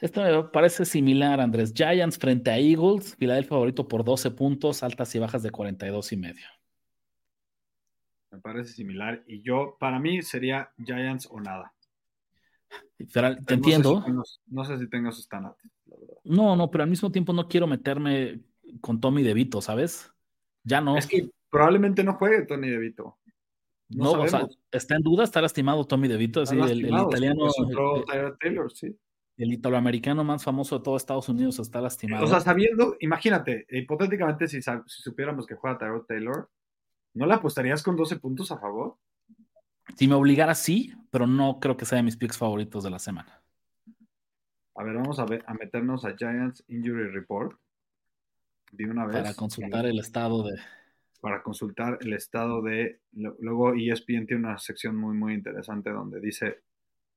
[0.01, 1.73] Esto me parece similar, Andrés.
[1.75, 6.17] Giants frente a Eagles, Philadelphia favorito por 12 puntos, altas y bajas de 42 y
[6.17, 6.47] medio.
[8.31, 9.23] Me parece similar.
[9.27, 11.73] Y yo, para mí, sería Giants o nada.
[13.45, 14.03] Te entiendo.
[14.47, 15.27] no sé si tengo sus
[16.23, 18.41] No, no, pero al mismo tiempo no quiero meterme
[18.79, 20.11] con Tommy DeVito, ¿sabes?
[20.63, 20.97] Ya no.
[20.97, 23.17] Es que probablemente no juegue Tony DeVito.
[23.89, 27.47] No, o sea, está en duda, está lastimado Tommy DeVito, así, el, italiano.
[29.37, 32.23] El, italoamericano más famoso de todo Estados Unidos está lastimado.
[32.23, 36.49] O sea, sabiendo, imagínate, hipotéticamente, si, supiéramos que juega Tyrod Taylor,
[37.15, 38.97] ¿no le apostarías con 12 puntos a favor?
[39.97, 42.99] Si me obligara, sí, pero no creo que sea de mis picks favoritos de la
[42.99, 43.41] semana.
[44.75, 47.59] A ver, vamos a, ver, a meternos a Giants Injury Report
[48.71, 49.17] de una vez.
[49.17, 50.59] Para consultar el estado de
[51.21, 52.99] para consultar el estado de...
[53.11, 56.63] Luego ESPN tiene una sección muy, muy interesante donde dice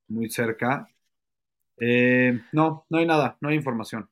[0.07, 0.87] muy cerca.
[1.77, 4.07] Eh, no, no hay nada, no hay información.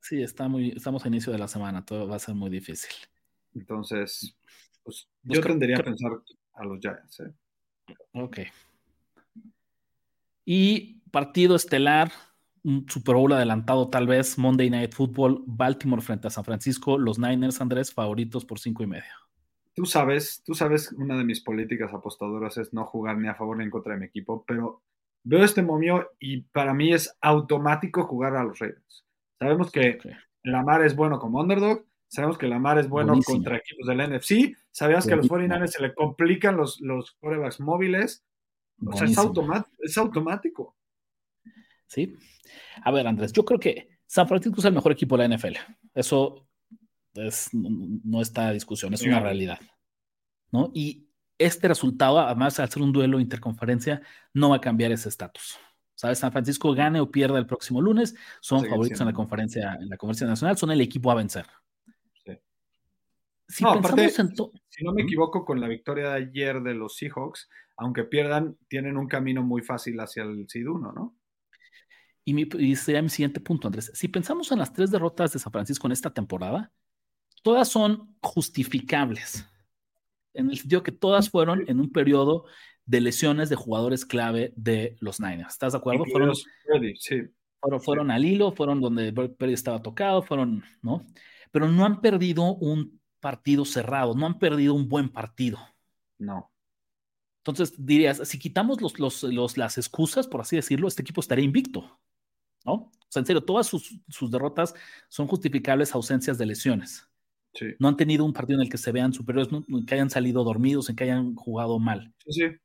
[0.00, 2.90] Sí, está muy, estamos a inicio de la semana, todo va a ser muy difícil.
[3.54, 4.36] Entonces,
[4.82, 6.12] pues, yo tendría a pensar
[6.52, 7.20] a los Giants.
[7.20, 7.32] ¿eh?
[8.12, 8.38] Ok.
[10.50, 12.10] Y partido estelar,
[12.64, 17.18] un Super Bowl adelantado tal vez, Monday Night Football, Baltimore frente a San Francisco, los
[17.18, 19.12] Niners, Andrés, favoritos por cinco y medio.
[19.74, 23.58] Tú sabes, tú sabes, una de mis políticas apostadoras es no jugar ni a favor
[23.58, 24.80] ni en contra de mi equipo, pero
[25.22, 29.04] veo este momio y para mí es automático jugar a los Raiders.
[29.38, 29.98] Sabemos que
[30.44, 35.06] Lamar es bueno como underdog, sabemos que Lamar es bueno contra equipos del NFC, sabemos
[35.06, 38.24] que a los 49ers se le complican los, los quarterbacks móviles.
[38.86, 39.18] O sea, es,
[39.80, 40.76] es automático.
[41.86, 42.14] Sí.
[42.82, 45.56] A ver, Andrés, yo creo que San Francisco es el mejor equipo de la NFL.
[45.94, 46.46] Eso
[47.52, 49.58] no, está discusión, es una realidad.
[50.50, 50.70] ¿no?
[50.74, 54.02] Y este resultado, además, al ser un duelo interconferencia,
[54.32, 55.58] no va a cambiar ese estatus.
[55.94, 56.20] ¿Sabes?
[56.20, 59.96] San Francisco gane o pierda el próximo lunes, son favoritos en la conferencia, en la
[59.96, 61.46] conferencia nacional, son el equipo a vencer.
[63.48, 67.48] Si, no, aparte, si no me equivoco, con la victoria de ayer de los Seahawks,
[67.78, 71.16] aunque pierdan, tienen un camino muy fácil hacia el SID 1, ¿no?
[72.24, 73.90] Y, mi, y sería mi siguiente punto, Andrés.
[73.94, 76.70] Si pensamos en las tres derrotas de San Francisco en esta temporada,
[77.42, 79.46] todas son justificables,
[80.34, 82.44] en el sentido que todas fueron en un periodo
[82.84, 85.52] de lesiones de jugadores clave de los Niners.
[85.52, 86.04] ¿Estás de acuerdo?
[86.04, 86.34] Fueron,
[87.80, 91.06] fueron, al hilo, fueron donde Purdy estaba tocado, fueron, ¿no?
[91.50, 95.58] pero no han perdido un partido cerrado, no han perdido un buen partido.
[96.18, 96.50] No.
[97.48, 101.44] Entonces dirías, si quitamos los, los, los, las excusas, por así decirlo, este equipo estaría
[101.44, 101.98] invicto,
[102.64, 102.72] ¿no?
[102.72, 104.74] O sea, en serio, todas sus, sus derrotas
[105.08, 107.08] son justificables ausencias de lesiones.
[107.54, 107.68] Sí.
[107.78, 110.44] No han tenido un partido en el que se vean superiores, no, que hayan salido
[110.44, 112.12] dormidos, en que hayan jugado mal.
[112.18, 112.56] Sí, sí.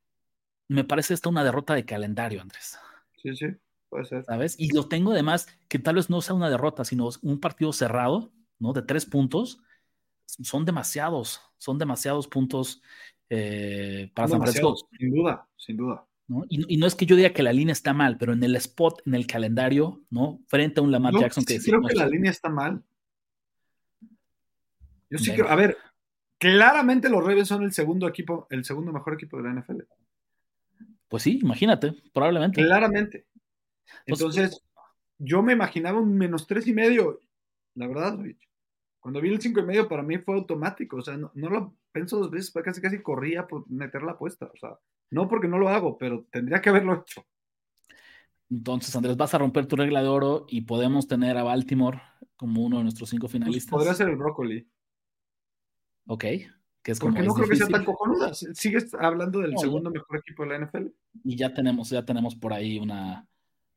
[0.67, 2.77] Me parece esta una derrota de calendario, Andrés.
[3.21, 3.45] Sí, sí,
[3.87, 4.25] puede ser.
[4.25, 4.55] ¿Sabes?
[4.59, 8.33] Y lo tengo además que tal vez no sea una derrota, sino un partido cerrado,
[8.59, 8.73] ¿no?
[8.73, 9.61] De tres puntos.
[10.25, 12.81] Son demasiados, son demasiados puntos
[13.29, 14.75] eh, para San Francisco.
[14.97, 16.05] Sin duda, sin duda.
[16.27, 16.45] ¿no?
[16.49, 18.55] Y, y, no es que yo diga que la línea está mal, pero en el
[18.55, 20.39] spot, en el calendario, ¿no?
[20.47, 22.81] Frente a un Lamar no, Jackson sí que creo que la línea está mal.
[25.09, 25.77] Yo sí creo, a ver,
[26.37, 29.81] claramente los Ravens son el segundo equipo, el segundo mejor equipo de la NFL.
[31.07, 32.61] Pues sí, imagínate, probablemente.
[32.61, 33.27] Claramente.
[34.05, 34.85] Entonces, pues,
[35.19, 37.19] yo me imaginaba un menos tres y medio,
[37.75, 38.49] la verdad, Rich.
[39.03, 40.95] Cuando vi el cinco y medio, para mí fue automático.
[40.95, 44.45] O sea, no, no lo pienso dos veces, casi casi corría por meter la apuesta.
[44.45, 44.79] O sea,
[45.11, 47.25] no porque no lo hago, pero tendría que haberlo hecho.
[48.49, 52.01] Entonces, Andrés, vas a romper tu regla de oro y podemos tener a Baltimore
[52.37, 53.69] como uno de nuestros cinco finalistas.
[53.69, 54.65] Pues podría ser el brócoli.
[56.07, 56.23] Ok.
[56.81, 57.65] Que es como Porque no es creo difícil.
[57.67, 58.33] que sea tan cojonuda.
[58.33, 60.87] Sigues hablando del No, segundo mejor equipo de la NFL.
[61.25, 63.27] Y ya tenemos, ya tenemos por ahí una,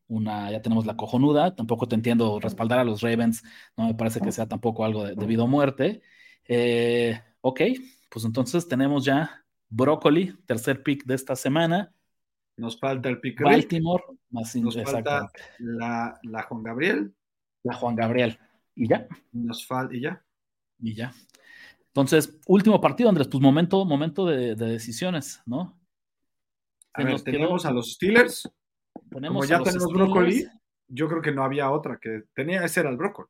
[0.08, 1.54] una, ya tenemos la cojonuda.
[1.54, 3.42] Tampoco te entiendo respaldar a los Ravens.
[3.76, 6.02] No me parece que sea tampoco algo de, debido a muerte.
[6.44, 7.60] Eh, ok,
[8.08, 11.92] pues entonces tenemos ya Brócoli, tercer pick de esta semana.
[12.56, 17.14] Nos falta el pick Baltimore, más Nos falta la, la Juan Gabriel.
[17.64, 18.38] La Juan Gabriel.
[18.74, 20.24] Y ya, Nos falta y ya.
[20.78, 21.12] y ya.
[21.88, 25.78] Entonces, último partido, Andrés, pues momento, momento de, de decisiones, ¿no?
[26.92, 28.50] A Se ver, nos quedó- tenemos a los Steelers.
[29.20, 29.92] Como ya tenemos Steelers.
[30.10, 30.46] brócoli,
[30.88, 33.28] yo creo que no había otra que tenía ese era el brócoli.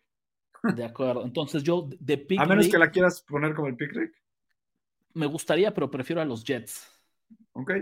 [0.74, 1.24] De acuerdo.
[1.24, 4.12] Entonces, yo de pick A menos Rick, que la quieras poner como el pick Rick.
[5.14, 6.90] me gustaría, pero prefiero a los Jets.
[7.52, 7.72] Ok.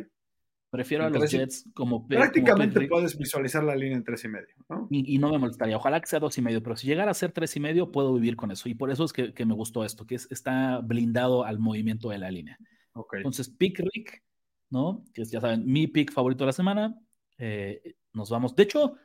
[0.71, 4.89] Prefiero a los Jets como, Prácticamente puedes visualizar la línea en tres y medio, ¿no?
[4.91, 5.77] y, y no me molestaría.
[5.77, 8.13] Ojalá que sea dos y medio, pero si llegara a ser tres y medio, puedo
[8.15, 8.69] vivir con eso.
[8.69, 12.09] Y por eso es que, que me gustó esto, que es- está blindado al movimiento
[12.11, 12.59] de la línea.
[12.95, 13.15] Ok.
[13.19, 14.23] Entonces, pick Rick,
[14.69, 15.05] ¿no?
[15.15, 16.99] Que es, ya saben, mi pick favorito de la semana.
[17.39, 18.55] Eh, nos vamos.
[18.55, 18.97] De hecho,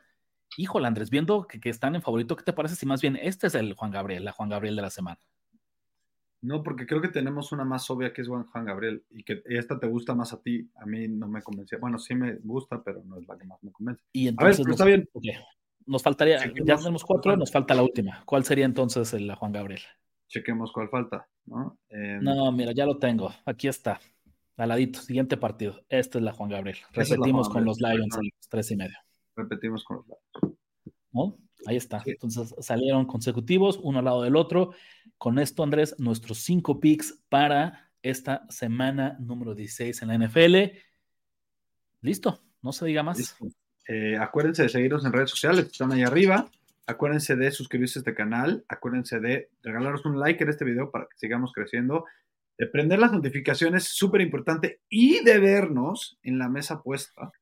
[0.56, 3.46] híjole, Andrés, viendo que, que están en favorito, ¿qué te parece si más bien este
[3.48, 5.20] es el Juan Gabriel, la Juan Gabriel de la semana?
[6.42, 9.78] No, porque creo que tenemos una más obvia que es Juan Gabriel y que esta
[9.78, 10.70] te gusta más a ti.
[10.76, 11.78] A mí no me convencía.
[11.78, 14.02] Bueno, sí me gusta, pero no es la que más me convence.
[14.12, 15.08] Y A ver, entonces pero nos, está bien.
[15.86, 18.22] nos faltaría, Chequemos ya tenemos cuatro, nos falta la última.
[18.24, 19.82] ¿Cuál sería entonces el Juan Gabriel?
[20.28, 21.76] Chequemos cuál falta, ¿no?
[21.90, 23.30] Eh, No, mira, ya lo tengo.
[23.44, 24.00] Aquí está.
[24.60, 25.82] Al ladito, siguiente partido.
[25.88, 26.76] Esta es la Juan Gabriel.
[26.92, 28.18] Juan Repetimos con los Lions
[28.50, 28.98] tres y medio.
[29.34, 30.58] Repetimos con los lados.
[31.12, 31.38] ¿no?
[31.64, 32.02] Ahí está.
[32.04, 32.10] Sí.
[32.10, 34.72] Entonces salieron consecutivos, uno al lado del otro.
[35.16, 40.76] Con esto, Andrés, nuestros cinco picks para esta semana número 16 en la NFL.
[42.02, 43.38] Listo, no se diga más.
[43.88, 46.50] Eh, acuérdense de seguirnos en redes sociales, están ahí arriba.
[46.86, 48.62] Acuérdense de suscribirse a este canal.
[48.68, 52.04] Acuérdense de regalarnos un like en este video para que sigamos creciendo.
[52.60, 54.82] De prender las notificaciones, súper importante.
[54.90, 57.32] Y de vernos en la mesa puesta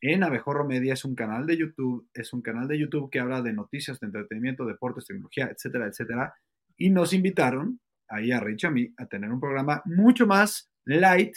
[0.00, 0.92] en Abejorro Media.
[0.92, 2.08] Es un canal de YouTube.
[2.14, 6.34] Es un canal de YouTube que habla de noticias, de entretenimiento, deportes, tecnología, etcétera, etcétera.
[6.76, 10.70] Y nos invitaron, ahí a Rich y a mí, a tener un programa mucho más
[10.84, 11.34] light,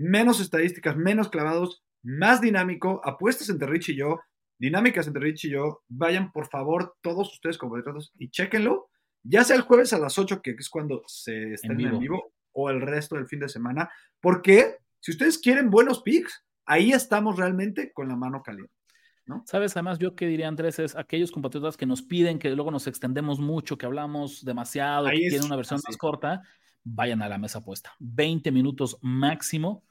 [0.00, 4.18] menos estadísticas, menos clavados, más dinámico, apuestas entre Rich y yo,
[4.58, 5.84] dinámicas entre Rich y yo.
[5.86, 8.90] Vayan, por favor, todos ustedes como retratos y chéquenlo,
[9.22, 12.00] ya sea el jueves a las 8, que es cuando se estrena en vivo.
[12.00, 13.90] vivo, o el resto del fin de semana,
[14.20, 18.72] porque si ustedes quieren buenos picks, ahí estamos realmente con la mano caliente.
[19.44, 22.86] Sabes, además, yo que diría, Andrés, es aquellos compatriotas que nos piden que luego nos
[22.86, 25.86] extendemos mucho, que hablamos demasiado, Ahí que es quieren una versión así.
[25.86, 26.42] más corta,
[26.82, 27.94] vayan a la mesa puesta.
[28.00, 29.84] 20 minutos máximo,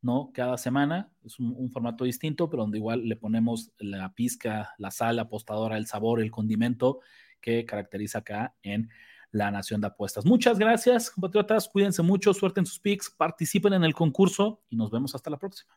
[0.00, 0.30] ¿no?
[0.32, 1.10] Cada semana.
[1.24, 5.76] Es un, un formato distinto, pero donde igual le ponemos la pizca, la sal apostadora,
[5.76, 7.00] el sabor, el condimento
[7.40, 8.90] que caracteriza acá en
[9.34, 10.24] la Nación de Apuestas.
[10.24, 11.68] Muchas gracias, compatriotas.
[11.68, 15.36] Cuídense mucho, suerte en sus picks, participen en el concurso y nos vemos hasta la
[15.36, 15.76] próxima.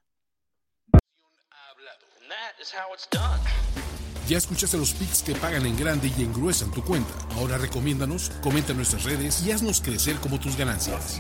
[4.27, 7.11] Ya escuchaste los picks que pagan en grande y engruesan tu cuenta.
[7.35, 11.19] Ahora recomiéndanos, comenta en nuestras redes y haznos crecer como tus ganancias.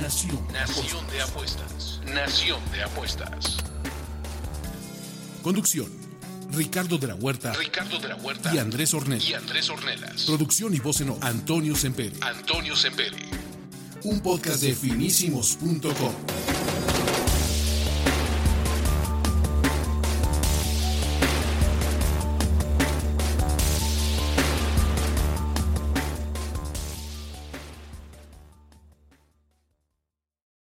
[0.00, 0.46] Nación.
[0.52, 2.00] Nación de apuestas.
[2.14, 3.56] Nación de apuestas.
[5.42, 6.01] Conducción.
[6.52, 9.28] Ricardo de la Huerta Ricardo de la Huerta y Andrés Ornella.
[9.28, 10.24] y Andrés Ornelas.
[10.24, 12.16] Producción y voz en off, Antonio Sempere.
[12.20, 13.16] Antonio Sempere.
[14.04, 16.61] Un podcast de finísimos.com.